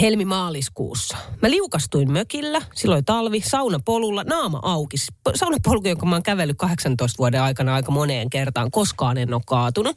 helmi-maaliskuussa. 0.00 1.16
Mä 1.42 1.50
liukastuin 1.50 2.12
mökillä, 2.12 2.62
silloin 2.74 3.04
talvi, 3.04 3.40
saunapolulla, 3.40 4.24
naama 4.24 4.60
auki. 4.62 4.96
Saunapolku, 5.34 5.88
jonka 5.88 6.06
mä 6.06 6.14
oon 6.14 6.22
kävellyt 6.22 6.56
18 6.58 7.18
vuoden 7.18 7.42
aikana 7.42 7.74
aika 7.74 7.92
moneen 7.92 8.30
kertaan, 8.30 8.70
koskaan 8.70 9.18
en 9.18 9.34
ole 9.34 9.42
kaatunut. 9.46 9.96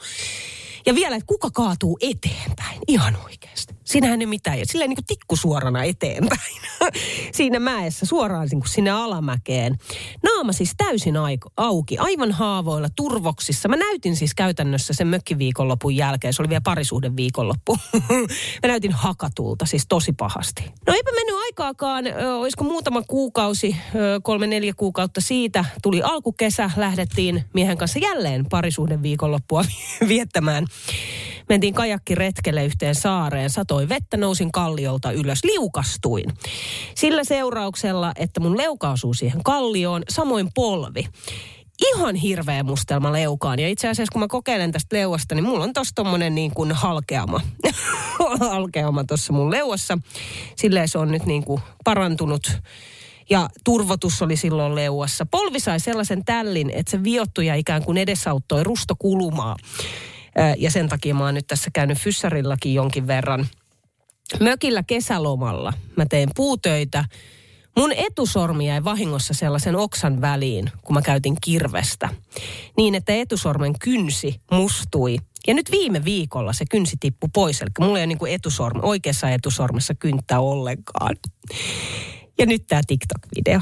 Ja 0.85 0.95
vielä, 0.95 1.15
että 1.15 1.27
kuka 1.27 1.49
kaatuu 1.51 1.97
eteenpäin, 2.01 2.79
ihan 2.87 3.17
oikeasti. 3.23 3.75
Siinähän 3.83 4.21
ei 4.21 4.27
mitään, 4.27 4.59
ja 4.59 4.65
silleen 4.65 4.89
niin 4.89 5.05
tikku 5.07 5.35
suorana 5.35 5.83
eteenpäin. 5.83 6.61
Siinä 7.37 7.59
mäessä, 7.59 8.05
suoraan 8.05 8.47
niin 8.51 8.59
kuin 8.59 8.69
sinne 8.69 8.91
alamäkeen. 8.91 9.77
Naama 10.23 10.53
siis 10.53 10.73
täysin 10.77 11.15
auki, 11.57 11.97
aivan 11.97 12.31
haavoilla, 12.31 12.87
turvoksissa. 12.95 13.69
Mä 13.69 13.75
näytin 13.75 14.15
siis 14.15 14.35
käytännössä 14.35 14.93
sen 14.93 15.07
mökkiviikonlopun 15.07 15.95
jälkeen, 15.95 16.33
se 16.33 16.41
oli 16.41 16.49
vielä 16.49 16.61
parisuhden 16.61 17.15
viikonloppu. 17.15 17.77
Mä 18.63 18.67
näytin 18.67 18.91
hakatulta, 18.91 19.65
siis 19.65 19.85
tosi 19.89 20.13
pahasti. 20.13 20.63
No 20.87 20.93
eipä 20.93 21.11
mennyt 21.15 21.35
aikaakaan, 21.45 22.05
olisiko 22.39 22.63
muutama 22.63 23.01
kuukausi, 23.01 23.75
kolme 24.23 24.47
neljä 24.47 24.73
kuukautta 24.77 25.21
siitä. 25.21 25.65
Tuli 25.83 26.01
alkukesä, 26.01 26.71
lähdettiin 26.77 27.43
miehen 27.53 27.77
kanssa 27.77 27.99
jälleen 27.99 28.45
parisuhden 28.49 29.03
viikonloppua 29.03 29.65
viettämään 30.07 30.67
mentiin 31.49 31.73
kajakkiretkelle 31.73 32.65
yhteen 32.65 32.95
saareen, 32.95 33.49
satoi 33.49 33.89
vettä, 33.89 34.17
nousin 34.17 34.51
kalliolta 34.51 35.11
ylös, 35.11 35.43
liukastuin. 35.43 36.33
Sillä 36.95 37.23
seurauksella, 37.23 38.11
että 38.15 38.39
mun 38.39 38.57
leuka 38.57 38.91
osuu 38.91 39.13
siihen 39.13 39.43
kallioon, 39.43 40.03
samoin 40.09 40.49
polvi 40.55 41.05
ihan 41.81 42.15
hirveä 42.15 42.63
mustelma 42.63 43.11
leukaan. 43.11 43.59
Ja 43.59 43.67
itse 43.67 43.87
asiassa 43.87 44.11
kun 44.11 44.19
mä 44.19 44.27
kokeilen 44.27 44.71
tästä 44.71 44.95
leuasta, 44.95 45.35
niin 45.35 45.45
mulla 45.45 45.63
on 45.63 45.73
tossa 45.73 45.95
tommonen 45.95 46.35
niin 46.35 46.51
kuin 46.51 46.71
halkeama. 46.71 47.41
halkeama 48.51 49.03
tuossa 49.03 49.33
mun 49.33 49.51
leuassa. 49.51 49.97
Silleen 50.55 50.87
se 50.87 50.97
on 50.97 51.11
nyt 51.11 51.25
niin 51.25 51.43
kuin 51.43 51.61
parantunut. 51.83 52.51
Ja 53.29 53.49
turvotus 53.63 54.21
oli 54.21 54.35
silloin 54.35 54.75
leuassa. 54.75 55.25
Polvi 55.31 55.59
sai 55.59 55.79
sellaisen 55.79 56.25
tällin, 56.25 56.69
että 56.69 56.91
se 56.91 57.03
viottuja 57.03 57.55
ikään 57.55 57.83
kuin 57.83 57.97
edesauttoi 57.97 58.63
rustokulumaa. 58.63 59.55
Ja 60.57 60.71
sen 60.71 60.89
takia 60.89 61.15
mä 61.15 61.25
oon 61.25 61.33
nyt 61.33 61.47
tässä 61.47 61.71
käynyt 61.73 61.97
Fyssarillakin 61.97 62.73
jonkin 62.73 63.07
verran. 63.07 63.47
Mökillä 64.39 64.83
kesälomalla 64.83 65.73
mä 65.97 66.05
teen 66.05 66.29
puutöitä. 66.35 67.05
Mun 67.77 67.91
etusormi 67.91 68.67
jäi 68.67 68.83
vahingossa 68.83 69.33
sellaisen 69.33 69.75
oksan 69.75 70.21
väliin, 70.21 70.71
kun 70.81 70.93
mä 70.93 71.01
käytin 71.01 71.37
kirvestä. 71.41 72.09
Niin, 72.77 72.95
että 72.95 73.13
etusormen 73.13 73.79
kynsi 73.79 74.41
mustui. 74.51 75.17
Ja 75.47 75.53
nyt 75.53 75.71
viime 75.71 76.03
viikolla 76.05 76.53
se 76.53 76.65
kynsi 76.71 76.97
tippui 76.99 77.29
pois. 77.33 77.61
Eli 77.61 77.69
mulla 77.79 77.97
ei 77.97 78.05
ole 78.05 78.07
niin 78.07 78.35
etusormi, 78.35 78.79
oikeassa 78.83 79.29
etusormessa 79.29 79.95
kynttää 79.95 80.39
ollenkaan. 80.39 81.15
Ja 82.39 82.45
nyt 82.45 82.67
tämä 82.67 82.81
TikTok-video. 82.87 83.59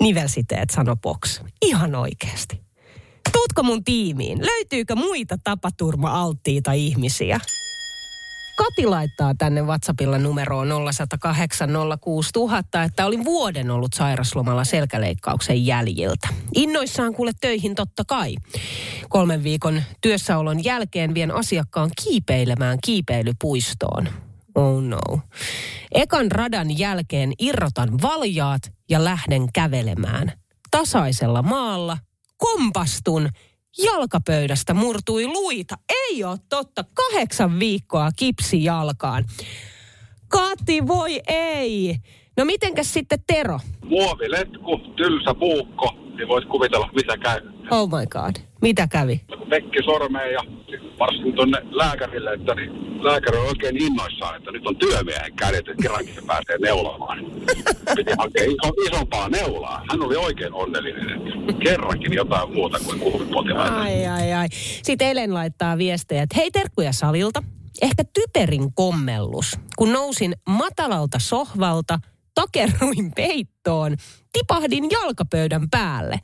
Nivelsiteet 0.00 0.70
sano 0.70 0.96
box. 0.96 1.40
Ihan 1.62 1.94
oikeasti. 1.94 2.60
Tuutko 3.32 3.62
mun 3.62 3.84
tiimiin? 3.84 4.46
Löytyykö 4.46 4.94
muita 4.94 5.36
tapaturma-alttiita 5.44 6.72
ihmisiä? 6.72 7.40
Kati 8.56 8.86
laittaa 8.86 9.34
tänne 9.38 9.62
WhatsAppilla 9.62 10.18
numeroon 10.18 10.68
0108 10.92 11.70
06000, 12.00 12.82
että 12.82 13.06
olin 13.06 13.24
vuoden 13.24 13.70
ollut 13.70 13.92
sairaslomalla 13.94 14.64
selkäleikkauksen 14.64 15.66
jäljiltä. 15.66 16.28
Innoissaan 16.54 17.14
kuule 17.14 17.32
töihin 17.40 17.74
totta 17.74 18.02
kai. 18.08 18.36
Kolmen 19.08 19.42
viikon 19.42 19.82
työssäolon 20.00 20.64
jälkeen 20.64 21.14
vien 21.14 21.30
asiakkaan 21.30 21.90
kiipeilemään 22.04 22.78
kiipeilypuistoon. 22.84 24.08
Oh 24.54 24.82
no. 24.82 25.20
Ekan 25.94 26.30
radan 26.30 26.78
jälkeen 26.78 27.32
irrotan 27.38 28.02
valjaat 28.02 28.62
ja 28.90 29.04
lähden 29.04 29.52
kävelemään. 29.52 30.32
Tasaisella 30.70 31.42
maalla 31.42 31.98
kompastun. 32.42 33.28
Jalkapöydästä 33.84 34.74
murtui 34.74 35.26
luita. 35.26 35.74
Ei 35.88 36.24
ole 36.24 36.38
totta. 36.48 36.84
Kahdeksan 36.94 37.58
viikkoa 37.58 38.08
kipsi 38.16 38.64
jalkaan. 38.64 39.24
Kati, 40.28 40.86
voi 40.86 41.20
ei. 41.28 41.96
No 42.36 42.44
mitenkäs 42.44 42.92
sitten 42.92 43.24
Tero? 43.26 43.60
Muoviletku, 43.84 44.78
tylsä 44.96 45.34
puukko, 45.34 45.94
niin 46.16 46.28
voit 46.28 46.44
kuvitella 46.44 46.88
mitä 46.94 47.16
käy. 47.18 47.40
Oh 47.70 47.88
my 47.88 48.06
god. 48.06 48.34
Mitä 48.62 48.86
kävi? 48.86 49.20
Vekki 49.50 49.82
sormeen 49.84 50.32
ja 50.32 50.40
sit 50.70 50.98
varsin 50.98 51.32
tuonne 51.32 51.58
lääkärille, 51.70 52.32
että 52.32 52.54
niin 52.54 53.04
lääkäri 53.04 53.38
on 53.38 53.46
oikein 53.46 53.82
innoissaan, 53.82 54.36
että 54.36 54.50
nyt 54.52 54.66
on 54.66 54.76
työmiehen 54.76 55.36
kädet, 55.36 55.68
että 55.68 55.82
kerrankin 55.82 56.14
se 56.14 56.22
pääsee 56.26 56.58
neulamaan. 56.58 57.18
Piti 57.96 58.12
hakea 58.18 58.44
iso, 58.44 58.72
isompaa 58.86 59.28
neulaa. 59.28 59.84
Hän 59.90 60.02
oli 60.02 60.16
oikein 60.16 60.54
onnellinen, 60.54 61.10
että 61.10 61.52
kerrankin 61.64 62.12
jotain 62.12 62.52
muuta 62.54 62.78
kuin 62.84 63.00
kuumipotilaita. 63.00 63.80
Ai, 63.80 64.06
ai, 64.06 64.32
ai. 64.32 64.48
Sitten 64.82 65.08
Elen 65.08 65.34
laittaa 65.34 65.78
viestejä, 65.78 66.22
että 66.22 66.36
hei 66.36 66.50
terkkuja 66.50 66.92
salilta. 66.92 67.42
Ehkä 67.82 68.04
typerin 68.12 68.74
kommellus, 68.74 69.58
kun 69.76 69.92
nousin 69.92 70.34
matalalta 70.48 71.18
sohvalta, 71.18 71.98
takerruin 72.34 73.12
peittoon, 73.16 73.96
tipahdin 74.32 74.90
jalkapöydän 74.90 75.70
päälle. 75.70 76.20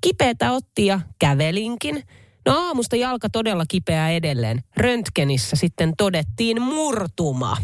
Kipeätä 0.00 0.52
otti 0.52 0.86
ja 0.86 1.00
kävelinkin. 1.18 2.02
No 2.46 2.54
aamusta 2.56 2.96
jalka 2.96 3.28
todella 3.28 3.64
kipeä 3.68 4.10
edelleen. 4.10 4.60
Röntgenissä 4.76 5.56
sitten 5.56 5.92
todettiin 5.96 6.62
murtuma. 6.62 7.56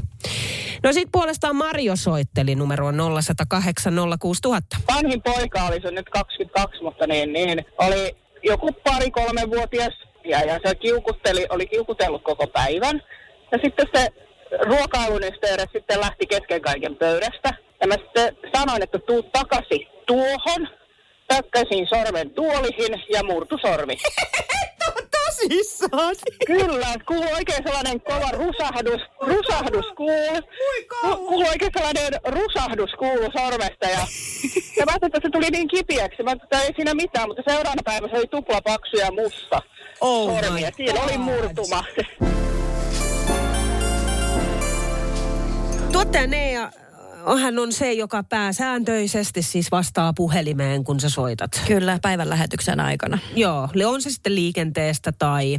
No 0.83 0.93
sit 0.93 1.09
puolestaan 1.13 1.57
Mario 1.57 1.97
soitteli 1.97 2.55
numeroon 2.55 2.95
0108 3.23 3.95
06000. 4.21 4.77
Vanhin 4.95 5.23
poika 5.23 5.67
oli 5.67 5.81
se 5.81 5.91
nyt 5.91 6.09
22, 6.11 6.83
mutta 6.83 7.07
niin, 7.07 7.33
niin 7.33 7.65
oli 7.79 8.17
joku 8.43 8.73
pari-kolme 8.73 9.43
vuotias 9.51 9.95
ja, 10.25 10.41
ja 10.41 10.61
se 10.67 10.75
kiukutteli, 10.75 11.47
oli 11.51 11.67
kiukutellut 11.67 12.25
koko 12.25 12.47
päivän. 12.47 13.03
Ja 13.53 13.59
sitten 13.65 13.87
se 13.95 14.09
ruokailun 14.63 15.23
yhteydessä 15.23 15.73
sitten 15.73 16.01
lähti 16.01 16.27
kesken 16.27 16.63
kaiken 16.63 16.97
pöydästä. 16.97 17.64
Ja 17.85 17.89
mä 17.89 17.95
sitten 17.95 18.37
sanoin, 18.57 18.83
että 18.83 18.99
tuu 18.99 19.23
takaisin 19.23 19.87
tuohon. 20.07 20.69
Tökkäsin 21.29 21.87
sormen 21.89 22.31
tuolihin 22.31 23.03
ja 23.15 23.25
murtu 23.25 23.59
sormi. 23.63 23.97
Tosissaan? 25.15 26.15
Kyllä, 26.47 26.87
kuului 27.07 27.33
oikein 27.33 27.63
sellainen 27.67 28.01
kova 28.01 28.31
rusahdus, 28.33 29.01
rusahdus 29.21 29.87
kuului. 29.97 30.41
Kuului 31.17 31.49
oikein 31.49 31.71
sellainen 31.77 32.21
rusahdus 32.27 32.91
kuulu 32.99 33.31
sormesta 33.39 33.87
ja, 33.87 34.05
ja 34.79 34.85
mä 34.85 34.93
ajattelin, 34.93 35.17
että 35.17 35.21
se 35.23 35.31
tuli 35.33 35.51
niin 35.51 35.69
kipiäksi. 35.69 36.23
Mä 36.23 36.33
että 36.33 36.61
ei 36.61 36.75
siinä 36.77 36.95
mitään, 36.95 37.29
mutta 37.29 37.43
seuraavana 37.47 37.83
päivänä 37.85 38.13
se 38.13 38.19
oli 38.19 38.27
tupla 38.27 38.61
paksu 38.61 38.97
ja 38.97 39.13
musta 39.13 39.63
Oh 40.01 40.41
sormi 40.41 40.63
ja 40.63 40.71
siinä 40.77 41.03
oli 41.03 41.19
murtuma. 41.19 41.85
Tuottaja 45.93 46.27
Nea, 46.27 46.71
hän 47.43 47.59
on 47.59 47.73
se, 47.73 47.93
joka 47.93 48.23
pääsääntöisesti 48.23 49.43
siis 49.43 49.71
vastaa 49.71 50.13
puhelimeen, 50.13 50.85
kun 50.85 51.01
sä 51.01 51.09
soitat. 51.09 51.63
Kyllä, 51.67 51.99
päivän 52.03 52.31
lähetyksen 52.31 52.81
aikana. 52.81 53.19
Joo, 53.37 53.69
on 53.87 54.03
se 54.03 54.11
sitten 54.11 54.35
liikenteestä 54.35 55.13
tai, 55.13 55.59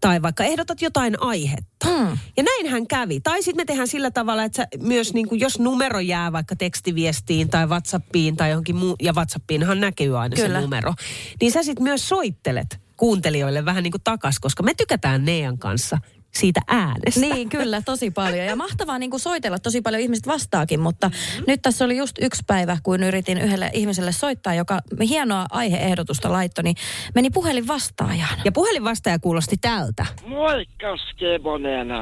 tai 0.00 0.22
vaikka 0.22 0.44
ehdotat 0.44 0.82
jotain 0.82 1.22
aihetta. 1.22 1.86
Mm. 1.86 2.18
Ja 2.36 2.42
näinhän 2.42 2.86
kävi. 2.86 3.20
Tai 3.20 3.42
sitten 3.42 3.62
me 3.62 3.64
tehdään 3.64 3.88
sillä 3.88 4.10
tavalla, 4.10 4.44
että 4.44 4.56
sä 4.56 4.68
myös 4.80 5.14
niin 5.14 5.28
kuin, 5.28 5.40
jos 5.40 5.58
numero 5.58 6.00
jää 6.00 6.32
vaikka 6.32 6.56
tekstiviestiin 6.56 7.48
tai 7.48 7.66
Whatsappiin 7.66 8.36
tai 8.36 8.50
johonkin 8.50 8.76
muu, 8.76 8.96
ja 9.02 9.12
Whatsappiinhan 9.12 9.80
näkyy 9.80 10.18
aina 10.18 10.36
Kyllä. 10.36 10.58
se 10.58 10.60
numero, 10.60 10.94
niin 11.40 11.52
sä 11.52 11.62
sitten 11.62 11.84
myös 11.84 12.08
soittelet 12.08 12.80
kuuntelijoille 12.96 13.64
vähän 13.64 13.82
niin 13.82 13.92
kuin 13.92 14.02
takas, 14.04 14.38
koska 14.38 14.62
me 14.62 14.74
tykätään 14.74 15.24
Nean 15.24 15.58
kanssa 15.58 15.98
siitä 16.38 16.60
äänestä. 16.68 17.20
Niin, 17.20 17.48
kyllä, 17.48 17.82
tosi 17.84 18.10
paljon. 18.10 18.46
Ja 18.46 18.56
mahtavaa 18.56 18.98
niin 18.98 19.10
kuin 19.10 19.20
soitella, 19.20 19.58
tosi 19.58 19.80
paljon 19.80 20.02
ihmiset 20.02 20.26
vastaakin, 20.26 20.80
mutta 20.80 21.10
nyt 21.46 21.62
tässä 21.62 21.84
oli 21.84 21.96
just 21.96 22.16
yksi 22.20 22.42
päivä, 22.46 22.76
kun 22.82 23.02
yritin 23.02 23.38
yhdelle 23.38 23.70
ihmiselle 23.72 24.12
soittaa, 24.12 24.54
joka 24.54 24.80
hienoa 25.08 25.46
aiheehdotusta 25.50 26.32
laittoi, 26.32 26.64
niin 26.64 26.76
meni 27.14 27.30
puhelin 27.30 27.68
vastaajaan. 27.68 28.38
Ja 28.44 28.52
puhelin 28.52 28.84
vastaaja 28.84 29.18
kuulosti 29.18 29.56
tältä. 29.60 30.06
Moikka 30.26 30.96
Skebonena. 31.10 32.00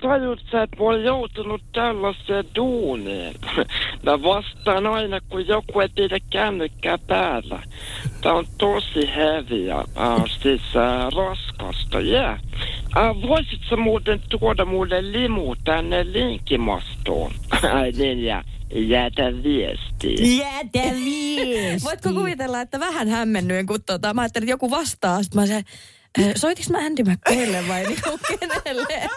Tajut 0.00 0.40
sä, 0.50 0.62
että 0.62 0.76
mä 0.76 0.84
oon 0.84 1.04
joutunut 1.04 1.62
tällaiseen 1.72 2.44
duuniin. 2.56 3.34
Mä 4.02 4.22
vastaan 4.22 4.86
aina, 4.86 5.20
kun 5.20 5.46
joku 5.46 5.80
ei 5.80 5.88
pidä 5.94 6.18
kännykkää 6.30 6.98
päällä. 6.98 7.62
Tää 8.20 8.32
on 8.32 8.46
tosi 8.58 9.10
ja 9.66 9.78
äh, 9.78 10.24
siis 10.42 10.62
äh, 10.76 11.08
raskasta, 11.16 12.00
yeah. 12.00 12.38
Äh, 12.96 13.28
voisit 13.28 13.60
sä 13.70 13.76
muuten 13.76 14.22
tuoda 14.28 14.64
mulle 14.64 15.12
limu 15.12 15.56
tänne 15.64 16.12
linkimastoon? 16.12 17.32
Ai 17.72 17.92
niin, 17.98 18.24
ja 18.24 18.44
jätä 18.74 19.42
viestiä. 19.42 20.44
Jätä 20.44 20.94
viesti. 20.94 21.84
Voitko 21.84 22.12
kuvitella, 22.12 22.60
että 22.60 22.80
vähän 22.80 23.08
hämmennyin, 23.08 23.66
kun 23.66 23.82
tota, 23.82 24.14
mä 24.14 24.20
ajattelin, 24.20 24.44
että 24.44 24.52
joku 24.52 24.70
vastaa, 24.70 25.22
sitten 25.22 25.40
mä 25.40 25.46
se, 25.46 25.62
soitiks 26.36 26.70
mä 26.70 26.78
Andy 26.78 27.02
McCoylle 27.02 27.68
vai 27.68 27.84
niinku 27.86 28.18
kenelle? 28.28 29.08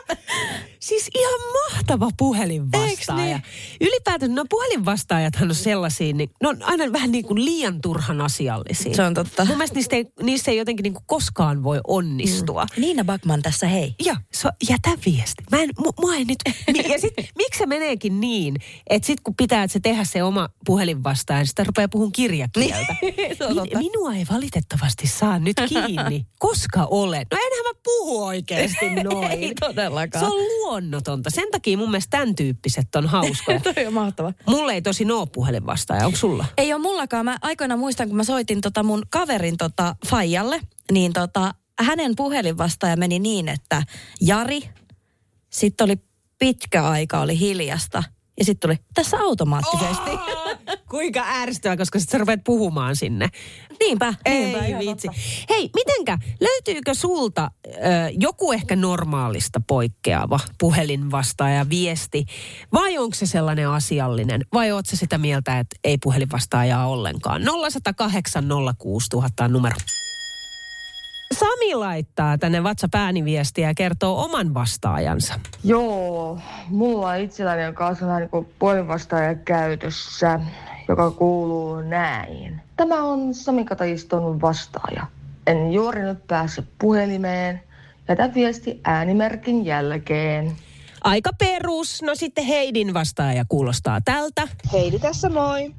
Siis 0.84 1.10
ihan 1.16 1.40
mahtava 1.72 2.10
puhelinvastaaja. 2.18 3.36
Eiks 3.36 3.48
Ylipäätään 3.82 4.36
no 4.36 4.46
puhelinvastaajathan 4.50 5.50
on 5.50 5.56
sellaisia, 5.56 6.14
niin, 6.14 6.30
ne 6.42 6.50
on 6.50 6.64
aina 6.64 6.92
vähän 6.92 7.12
niin 7.12 7.26
kuin 7.26 7.46
liian 7.46 7.82
turhan 7.82 8.22
asiallisia. 8.22 8.96
Se 8.96 9.04
on 9.04 9.14
totta. 9.14 9.46
Mun 9.46 9.58
mielestä 9.58 9.76
niistä 9.76 9.96
ei, 9.96 10.06
niissä 10.22 10.52
ei 10.52 10.58
jotenkin 10.58 10.84
niin 10.84 10.94
kuin 10.94 11.04
koskaan 11.06 11.64
voi 11.64 11.80
onnistua. 11.88 12.66
Mm. 12.66 12.82
Niina 12.82 13.04
Backman 13.04 13.42
tässä, 13.42 13.68
hei. 13.68 13.96
Joo, 14.06 14.16
so, 14.34 14.50
jätä 14.70 14.90
viesti. 15.06 15.44
Mä 15.52 15.62
en, 15.62 15.70
mu, 15.80 15.92
mua 16.02 16.16
ei 16.16 16.26
nyt, 16.26 16.38
ja 16.90 17.00
sit, 17.00 17.14
miksi 17.38 17.58
se 17.58 17.66
meneekin 17.66 18.20
niin, 18.20 18.56
että 18.90 19.06
sit 19.06 19.20
kun 19.24 19.36
pitää 19.36 19.68
se 19.68 19.80
tehdä 19.80 20.04
se 20.04 20.24
oma 20.24 20.50
puhelinvastaaja, 20.66 21.40
niin 21.40 21.48
sitä 21.48 21.64
rupeaa 21.64 21.88
puhun 21.88 22.12
kirjakieltä. 22.12 22.96
Min, 23.02 23.78
minua 23.78 24.16
ei 24.16 24.26
valitettavasti 24.32 25.08
saa 25.08 25.40
nyt 25.40 25.58
kiinni, 25.70 26.26
koska 26.40 26.88
olen. 26.92 27.26
No 27.32 27.38
enhän 27.38 27.76
mä 27.76 27.80
puhu 27.84 28.24
oikeasti 28.24 28.90
noin. 28.90 29.32
Ei 29.32 29.54
todellakaan. 29.60 30.26
Se 30.26 30.32
on 30.32 30.73
luonnotonta. 30.74 31.30
Sen 31.30 31.52
takia 31.52 31.78
mun 31.78 31.92
mielestä 31.92 32.18
tämän 32.18 32.36
tyyppiset 32.36 32.96
on 32.96 33.08
hauskoja. 33.08 33.60
Toi 33.76 33.86
on 33.86 33.94
mahtava. 33.94 34.34
Mulle 34.48 34.74
ei 34.74 34.82
tosi 34.82 35.12
oo 35.12 35.26
puhelinvastaaja. 35.26 36.06
Onko 36.06 36.18
sulla? 36.18 36.46
Ei 36.58 36.74
ole 36.74 36.82
mullakaan. 36.82 37.26
Mä 37.26 37.38
aikoinaan 37.42 37.80
muistan, 37.80 38.08
kun 38.08 38.18
mä 38.18 38.24
soitin 38.24 38.62
tota 38.62 38.84
mun 38.84 39.04
kaverin 39.10 39.58
tota 39.58 39.96
Fajalle, 40.08 40.62
niin 40.92 41.14
tota, 41.14 41.54
hänen 41.80 42.16
puhelinvastaaja 42.16 42.98
meni 42.98 43.20
niin, 43.20 43.50
että 43.50 43.84
Jari, 44.22 44.70
sitten 45.50 45.86
oli 45.86 45.96
pitkä 46.40 46.84
aika, 46.84 47.20
oli 47.20 47.40
hiljasta. 47.40 48.04
Ja 48.38 48.46
sitten 48.46 48.70
tuli 48.70 48.78
tässä 48.94 49.18
automaattisesti. 49.18 50.10
Oh, 50.10 50.53
kuinka 50.90 51.24
ärsyttävää, 51.28 51.78
koska 51.78 52.00
sitten 52.00 52.12
sä 52.12 52.18
rupeat 52.18 52.44
puhumaan 52.44 52.96
sinne. 52.96 53.30
Niinpä, 53.80 54.14
Ei 54.26 54.44
niinpä, 54.46 54.66
ihan 54.66 54.80
vitsi. 54.80 55.08
totta. 55.08 55.22
Hei, 55.50 55.70
mitenkä, 55.76 56.18
löytyykö 56.42 56.94
sulta 56.94 57.52
ö, 57.68 57.70
joku 58.20 58.52
ehkä 58.52 58.76
normaalista 58.76 59.62
poikkeava 59.68 60.40
puhelinvastaaja 60.60 61.70
viesti? 61.70 62.26
Vai 62.74 62.98
onko 62.98 63.16
se 63.16 63.26
sellainen 63.26 63.70
asiallinen? 63.70 64.42
Vai 64.54 64.72
oot 64.72 64.86
se 64.86 64.96
sitä 64.96 65.18
mieltä, 65.18 65.60
että 65.60 65.76
ei 65.84 65.98
puhelinvastaajaa 66.04 66.88
ollenkaan? 66.88 67.42
0108 67.42 68.44
06000 68.78 69.46
on 69.46 69.52
numero. 69.54 69.76
Sami 71.64 71.76
laittaa 71.76 72.38
tänne 72.38 72.60
WhatsApp-ääniviestiä 72.60 73.68
ja 73.68 73.74
kertoo 73.74 74.24
oman 74.24 74.54
vastaajansa. 74.54 75.34
Joo, 75.64 76.40
mulla 76.70 77.16
itselläni 77.16 77.66
on 77.66 77.74
kanssa 77.74 78.08
vähän 78.08 78.30
niin 78.34 78.48
puhelinvastaaja 78.60 79.36
käytössä, 79.36 80.40
joka 80.88 81.12
kuuluu 81.12 81.82
näin. 81.82 82.62
Tämä 82.78 83.04
on 83.04 83.34
Sami 83.34 83.66
Katajiston 83.66 84.42
vastaaja. 84.42 85.08
En 85.48 85.74
juuri 85.74 86.02
nyt 86.02 86.28
pääse 86.28 86.64
puhelimeen. 86.80 87.64
Jätä 88.08 88.34
viesti 88.34 88.82
äänimerkin 88.84 89.66
jälkeen. 89.66 90.52
Aika 91.04 91.30
perus. 91.40 92.02
No 92.02 92.16
sitten 92.16 92.46
Heidin 92.46 92.94
vastaaja 92.94 93.46
kuulostaa 93.50 94.02
tältä. 94.02 94.48
Heidi 94.74 95.00
tässä 95.00 95.30
moi. 95.30 95.74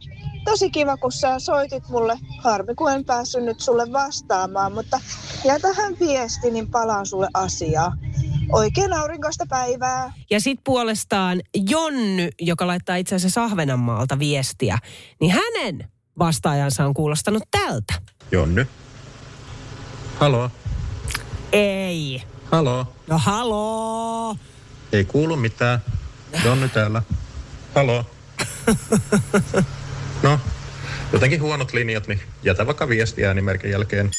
Tosi 0.45 0.71
kiva, 0.71 0.97
kun 0.97 1.13
sä 1.13 1.39
soitit 1.39 1.89
mulle. 1.89 2.19
Harmi, 2.43 2.75
kun 2.75 2.93
en 2.93 3.05
päässyt 3.05 3.45
nyt 3.45 3.61
sulle 3.61 3.93
vastaamaan, 3.93 4.73
mutta 4.73 5.01
jätähän 5.45 5.97
viesti, 6.01 6.51
niin 6.51 6.71
palaan 6.71 7.07
sulle 7.07 7.29
asiaa. 7.35 7.93
Oikein 8.53 8.93
aurinkoista 8.93 9.45
päivää. 9.49 10.13
Ja 10.31 10.41
sitten 10.41 10.65
puolestaan 10.65 11.41
Jonny, 11.69 12.29
joka 12.41 12.67
laittaa 12.67 12.97
itse 12.97 13.15
asiassa 13.15 13.45
Ahvenanmaalta 13.45 14.19
viestiä, 14.19 14.79
niin 15.21 15.33
hänen 15.33 15.89
vastaajansa 16.19 16.87
on 16.87 16.95
kuulostanut 16.95 17.43
tältä. 17.51 17.95
Jonny. 18.31 18.67
Halo. 20.21 20.51
Ei. 21.53 22.23
Halo. 22.45 22.87
No 23.07 23.19
haloo. 23.19 24.37
Ei 24.93 25.05
kuulu 25.05 25.37
mitään. 25.37 25.79
Jonny 26.45 26.69
täällä. 26.69 27.03
Halo. 27.75 28.05
No, 30.25 30.39
jotenkin 31.13 31.43
huonot 31.43 31.73
linjat, 31.73 32.09
niin 32.09 32.21
jätä 32.43 32.67
vaikka 32.67 32.89
viesti 32.89 33.27
äänimerkin 33.27 33.71
jälkeen. 33.71 34.11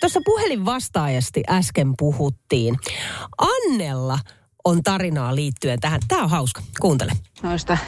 Tuossa 0.00 0.20
puhelin 0.24 0.64
vastaajasti 0.64 1.42
äsken 1.50 1.94
puhuttiin. 1.98 2.76
Annella 3.38 4.18
on 4.64 4.82
tarinaa 4.82 5.34
liittyen 5.34 5.80
tähän. 5.80 6.00
Tämä 6.08 6.22
on 6.22 6.30
hauska. 6.30 6.62
Kuuntele. 6.80 7.12
Noista 7.42 7.78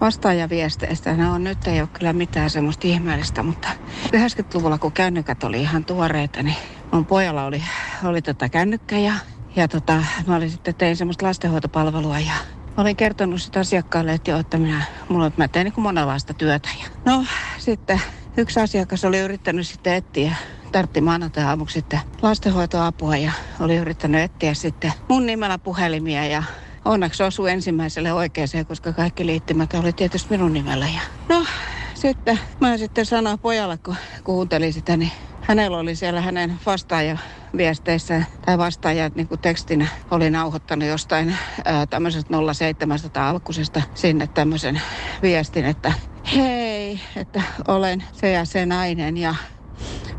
vastaajaviesteistä, 0.00 1.16
no 1.16 1.34
on 1.34 1.44
nyt 1.44 1.66
ei 1.66 1.80
ole 1.80 1.88
kyllä 1.92 2.12
mitään 2.12 2.50
semmoista 2.50 2.86
ihmeellistä, 2.86 3.42
mutta 3.42 3.68
90-luvulla 4.06 4.78
kun 4.78 4.92
kännykät 4.92 5.44
oli 5.44 5.60
ihan 5.60 5.84
tuoreita, 5.84 6.42
niin 6.42 6.56
mun 6.92 7.06
pojalla 7.06 7.44
oli, 7.44 7.62
oli 8.04 8.22
tota 8.22 8.48
kännykkä 8.48 8.98
ja, 8.98 9.12
ja 9.56 9.68
tota, 9.68 10.02
mä 10.26 10.36
olin 10.36 10.50
sitten 10.50 10.74
tein 10.74 10.96
semmoista 10.96 11.26
lastenhoitopalvelua 11.26 12.18
ja 12.18 12.34
olin 12.78 12.96
kertonut 12.96 13.42
sitä 13.42 13.60
asiakkaalle, 13.60 14.12
että 14.12 14.30
joo, 14.30 14.40
että 14.40 14.58
minä, 14.58 14.82
mulla, 15.08 15.32
mä 15.36 15.48
teen 15.48 15.64
niin 15.64 15.74
monenlaista 15.76 16.34
työtä. 16.34 16.68
Ja 16.82 16.88
no 17.04 17.24
sitten 17.58 18.00
yksi 18.36 18.60
asiakas 18.60 19.04
oli 19.04 19.18
yrittänyt 19.18 19.66
sitten 19.66 19.94
etsiä 19.94 20.36
tartti 20.72 21.00
maanantai-aamuksi 21.00 21.72
sitten 21.72 22.00
lastenhoitoapua 22.22 23.16
ja 23.16 23.32
oli 23.60 23.76
yrittänyt 23.76 24.20
etsiä 24.20 24.54
sitten 24.54 24.92
mun 25.08 25.26
nimellä 25.26 25.58
puhelimia 25.58 26.26
ja 26.26 26.42
onneksi 26.84 27.22
osui 27.22 27.50
ensimmäiselle 27.50 28.12
oikeeseen, 28.12 28.66
koska 28.66 28.92
kaikki 28.92 29.26
liittymät 29.26 29.74
oli 29.74 29.92
tietysti 29.92 30.30
minun 30.30 30.52
nimellä. 30.52 30.86
Ja 30.88 31.00
no, 31.28 31.46
sitten 31.94 32.38
mä 32.60 32.76
sitten 32.76 33.06
sanoin 33.06 33.38
pojalle, 33.38 33.78
kun 33.78 33.96
kuuntelin 34.24 34.72
sitä, 34.72 34.96
niin 34.96 35.12
hänellä 35.48 35.78
oli 35.78 35.96
siellä 35.96 36.20
hänen 36.20 36.60
vastaajaviesteissä 36.66 38.22
tai 38.46 38.58
vastaajat 38.58 39.14
niin 39.14 39.28
kuin 39.28 39.40
tekstinä. 39.40 39.86
Oli 40.10 40.30
nauhoittanut 40.30 40.88
jostain 40.88 41.36
ää, 41.64 41.86
tämmöisestä 41.86 42.34
07 42.54 42.98
tai 43.12 43.28
alkusesta 43.28 43.82
sinne 43.94 44.28
tämmöisen 44.34 44.80
viestin, 45.22 45.64
että 45.64 45.92
hei, 46.36 47.00
että 47.16 47.42
olen 47.68 48.04
se 48.12 48.30
ja 48.30 48.44
se 48.44 48.66
nainen 48.66 49.16
ja 49.16 49.34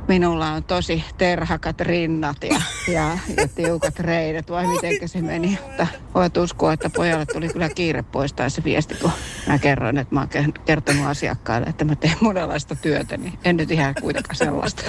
minulla 0.09 0.51
on 0.51 0.63
tosi 0.63 1.03
terhakat 1.17 1.81
rinnat 1.81 2.37
ja, 2.43 2.61
ja, 2.87 3.17
ja 3.37 3.47
tiukat 3.55 3.99
reidet, 3.99 4.49
vai 4.49 4.67
miten 4.67 5.09
se 5.09 5.21
meni. 5.21 5.59
Mutta 5.67 5.87
voit 6.15 6.37
uskoa, 6.37 6.73
että 6.73 6.89
pojalle 6.89 7.25
tuli 7.25 7.49
kyllä 7.49 7.69
kiire 7.69 8.03
poistaa 8.03 8.49
se 8.49 8.63
viesti, 8.63 8.95
kun 8.95 9.11
mä 9.47 9.57
kerroin, 9.57 9.97
että 9.97 10.15
mä 10.15 10.19
oon 10.19 10.53
kertonut 10.65 11.05
asiakkaille, 11.05 11.67
että 11.67 11.85
mä 11.85 11.95
teen 11.95 12.17
monenlaista 12.21 12.75
työtä, 12.75 13.17
niin 13.17 13.33
en 13.45 13.57
nyt 13.57 13.71
ihan 13.71 13.95
kuitenkaan 14.01 14.35
sellaista. 14.35 14.83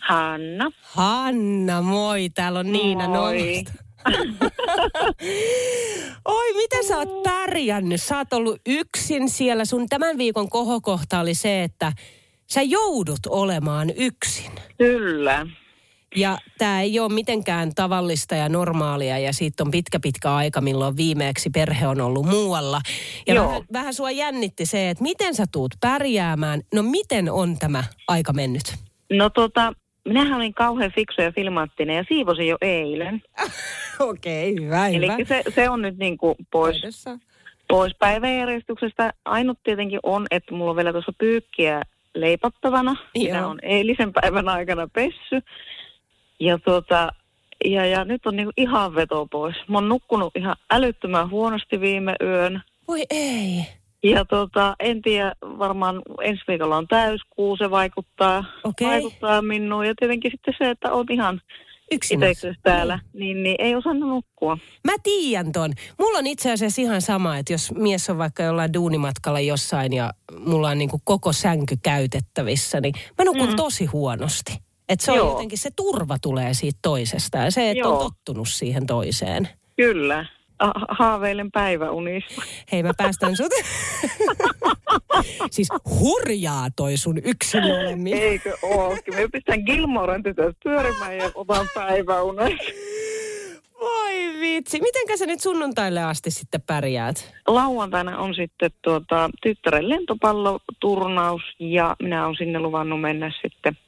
Hanna. 0.00 0.70
Hanna, 0.82 1.82
moi. 1.82 2.30
Täällä 2.30 2.58
on 2.58 2.72
Niina 2.72 3.08
Moi. 3.08 3.64
Oi, 6.24 6.54
miten 6.56 6.84
sä 6.84 6.98
oot 6.98 7.22
pärjännyt? 7.22 8.02
Sä 8.02 8.16
oot 8.16 8.32
ollut 8.32 8.60
yksin 8.66 9.30
siellä. 9.30 9.64
Sun 9.64 9.88
tämän 9.88 10.18
viikon 10.18 10.50
kohokohta 10.50 11.20
oli 11.20 11.34
se, 11.34 11.62
että 11.62 11.92
sä 12.46 12.62
joudut 12.62 13.26
olemaan 13.28 13.90
yksin. 13.96 14.52
Kyllä. 14.78 15.46
Ja 16.16 16.38
tämä 16.58 16.80
ei 16.80 17.00
ole 17.00 17.12
mitenkään 17.12 17.74
tavallista 17.74 18.34
ja 18.34 18.48
normaalia 18.48 19.18
ja 19.18 19.32
siitä 19.32 19.62
on 19.62 19.70
pitkä 19.70 20.00
pitkä 20.00 20.34
aika, 20.34 20.60
milloin 20.60 20.96
viimeeksi 20.96 21.50
perhe 21.50 21.86
on 21.86 22.00
ollut 22.00 22.26
muualla. 22.26 22.80
Ja 23.26 23.34
Joo. 23.34 23.46
vähän, 23.46 23.62
vähän 23.72 23.94
sua 23.94 24.10
jännitti 24.10 24.66
se, 24.66 24.90
että 24.90 25.02
miten 25.02 25.34
sä 25.34 25.44
tuut 25.52 25.74
pärjäämään. 25.80 26.60
No 26.74 26.82
miten 26.82 27.32
on 27.32 27.58
tämä 27.58 27.84
aika 28.08 28.32
mennyt? 28.32 28.74
No 29.12 29.30
tota, 29.30 29.72
minähän 30.06 30.36
olin 30.36 30.54
kauhean 30.54 30.92
fiksu 30.94 31.22
ja 31.22 31.32
filmaattinen 31.32 31.96
ja 31.96 32.04
siivosin 32.08 32.48
jo 32.48 32.56
eilen. 32.60 33.22
Okei, 33.98 34.52
okay, 34.52 34.64
hyvä, 34.64 34.88
Eli 34.88 35.06
hyvä. 35.06 35.24
se, 35.24 35.42
se 35.54 35.70
on 35.70 35.82
nyt 35.82 35.98
niin 35.98 36.18
kuin 36.18 36.34
pois, 36.50 36.82
pois 37.68 37.94
päiväjärjestyksestä. 37.98 39.12
Ainut 39.24 39.58
tietenkin 39.64 40.00
on, 40.02 40.26
että 40.30 40.54
mulla 40.54 40.70
on 40.70 40.76
vielä 40.76 40.92
tuossa 40.92 41.12
pyykkiä 41.18 41.82
leipattavana. 42.14 42.96
Joo. 43.14 43.48
on 43.48 43.58
eilisen 43.62 44.12
päivän 44.12 44.48
aikana 44.48 44.88
pessy. 44.92 45.40
Ja, 46.40 46.58
tuota, 46.58 47.12
ja, 47.64 47.86
ja 47.86 48.04
nyt 48.04 48.26
on 48.26 48.36
niin 48.36 48.50
ihan 48.56 48.94
veto 48.94 49.26
pois. 49.26 49.56
Mä 49.68 49.76
oon 49.76 49.88
nukkunut 49.88 50.36
ihan 50.36 50.56
älyttömän 50.70 51.30
huonosti 51.30 51.80
viime 51.80 52.14
yön. 52.22 52.62
Voi 52.88 53.04
ei. 53.10 53.66
Ja 54.10 54.24
tota, 54.24 54.74
en 54.80 55.02
tiedä, 55.02 55.32
varmaan 55.42 56.02
ensi 56.22 56.42
viikolla 56.48 56.76
on 56.76 56.88
täyskuu, 56.88 57.56
se 57.56 57.70
vaikuttaa, 57.70 58.44
Okei. 58.64 58.88
vaikuttaa 58.88 59.42
minuun. 59.42 59.86
Ja 59.86 59.94
tietenkin 59.98 60.30
sitten 60.30 60.54
se, 60.58 60.70
että 60.70 60.92
on 60.92 61.06
ihan 61.10 61.40
itseksesi 61.90 62.58
täällä, 62.62 62.98
niin, 63.12 63.42
niin 63.42 63.56
ei 63.58 63.74
osannut 63.74 64.08
nukkua. 64.08 64.58
Mä 64.84 64.92
tiedän 65.02 65.52
ton. 65.52 65.72
Mulla 65.98 66.18
on 66.18 66.26
itse 66.26 66.52
asiassa 66.52 66.82
ihan 66.82 67.02
sama, 67.02 67.36
että 67.38 67.52
jos 67.52 67.72
mies 67.74 68.10
on 68.10 68.18
vaikka 68.18 68.42
jollain 68.42 68.72
duunimatkalla 68.74 69.40
jossain 69.40 69.92
ja 69.92 70.10
mulla 70.46 70.68
on 70.68 70.78
niinku 70.78 71.00
koko 71.04 71.32
sänky 71.32 71.74
käytettävissä, 71.82 72.80
niin 72.80 72.94
mä 73.18 73.24
nukun 73.24 73.48
Mm. 73.48 73.56
tosi 73.56 73.84
huonosti. 73.86 74.52
Että 74.88 75.04
se 75.04 75.10
on 75.12 75.16
Joo. 75.16 75.30
jotenkin, 75.30 75.58
se 75.58 75.70
turva 75.76 76.16
tulee 76.22 76.54
siitä 76.54 76.78
toisesta 76.82 77.38
ja 77.38 77.50
se, 77.50 77.70
että 77.70 77.88
on 77.88 77.94
Joo. 77.94 78.02
tottunut 78.02 78.48
siihen 78.48 78.86
toiseen. 78.86 79.48
Kyllä. 79.76 80.26
Ha- 80.58 80.72
haaveilen 80.88 81.50
päiväunista. 81.50 82.42
Hei, 82.72 82.82
mä 82.82 82.92
päästän 82.96 83.36
sut. 83.36 83.52
siis 85.50 85.68
hurjaa 86.00 86.68
toi 86.76 86.96
sun 86.96 87.18
yksin 87.24 87.64
oleminen. 87.64 88.22
Eikö 88.22 88.56
ookin? 88.62 89.14
Me 89.14 89.28
pistän 89.32 89.60
Gilmoren 89.60 90.22
tytöt 90.22 90.56
pyörimään 90.64 91.16
ja 91.16 91.30
otan 91.34 91.66
päiväunen. 91.74 92.58
Voi 93.80 94.40
vitsi. 94.40 94.80
Mitenkä 94.80 95.16
sä 95.16 95.26
nyt 95.26 95.40
sunnuntaille 95.40 96.02
asti 96.02 96.30
sitten 96.30 96.62
pärjäät? 96.66 97.34
Lauantaina 97.46 98.18
on 98.18 98.34
sitten 98.34 98.70
tuota, 98.82 99.30
tyttären 99.42 99.88
lentopalloturnaus 99.88 101.42
ja 101.58 101.96
minä 102.02 102.24
olen 102.24 102.36
sinne 102.36 102.58
luvannut 102.58 103.00
mennä 103.00 103.32
sitten 103.42 103.78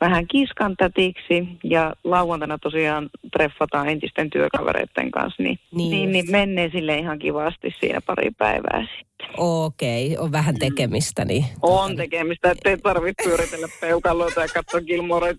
vähän 0.00 0.26
kiskantätiksi 0.26 1.48
ja 1.64 1.94
lauantaina 2.04 2.58
tosiaan 2.58 3.08
treffataan 3.32 3.88
entisten 3.88 4.30
työkavereiden 4.30 5.10
kanssa, 5.10 5.42
niin, 5.42 5.58
Niin 5.72 5.90
niin, 5.90 6.12
niin, 6.12 6.30
menee 6.30 6.70
sille 6.72 6.98
ihan 6.98 7.18
kivasti 7.18 7.74
siinä 7.80 8.00
pari 8.06 8.30
päivää 8.38 8.80
sitten. 8.80 9.08
Okei, 9.36 10.16
on 10.18 10.32
vähän 10.32 10.54
tekemistä, 10.58 11.24
niin 11.24 11.44
On 11.62 11.96
tekemistä, 11.96 12.50
ettei 12.50 12.78
tarvitse 12.78 13.24
pyöritellä 13.24 13.68
peukaloita 13.80 14.40
ja 14.40 14.48
katsoa 14.54 14.80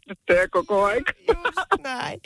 tyttöjä 0.07 0.47
koko 0.51 0.83
aika. 0.83 1.11
näin. 1.83 2.19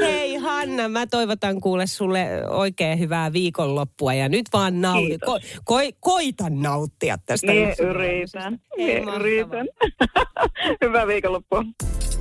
Hei 0.00 0.36
Hanna, 0.36 0.88
mä 0.88 1.06
toivotan 1.06 1.60
kuule 1.60 1.86
sulle 1.86 2.26
oikein 2.48 2.98
hyvää 2.98 3.32
viikonloppua 3.32 4.14
ja 4.14 4.28
nyt 4.28 4.46
vaan 4.52 4.80
nauti. 4.80 5.18
Ko, 5.18 5.38
ko, 5.64 5.76
koitan 6.00 6.60
nauttia 6.60 7.16
tästä. 7.26 7.52
Niin 7.52 7.74
yritän, 7.78 8.60
Hei, 8.78 8.86
niin 8.86 9.08
yritän. 9.08 9.68
Hyvää 10.84 11.06
viikonloppua. 11.06 11.59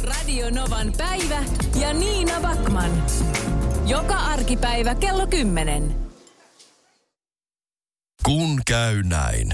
Radio 0.04 0.50
Novan 0.50 0.94
päivä 0.98 1.44
ja 1.82 1.94
Niina 1.94 2.40
Backman. 2.42 3.04
Joka 3.86 4.16
arkipäivä 4.16 4.96
kello 4.96 5.28
10. 5.28 5.96
Kun 8.24 8.62
käy 8.68 9.04
näin. 9.04 9.54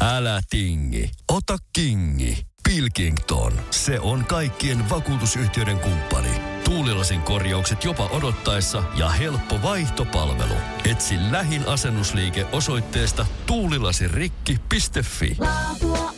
Älä 0.00 0.40
tingi, 0.50 1.10
ota 1.32 1.58
kingi. 1.72 2.46
Pilkington, 2.68 3.52
se 3.70 4.00
on 4.00 4.24
kaikkien 4.24 4.90
vakuutusyhtiöiden 4.90 5.78
kumppani. 5.78 6.40
Tuulilasin 6.64 7.20
korjaukset 7.20 7.84
jopa 7.84 8.06
odottaessa 8.06 8.82
ja 8.96 9.08
helppo 9.08 9.62
vaihtopalvelu. 9.62 10.54
Etsi 10.90 11.14
lähin 11.30 11.68
asennusliike 11.68 12.46
osoitteesta 12.52 13.26
tuulilasirikki.fi. 13.46 15.36
Laatua 15.38 16.14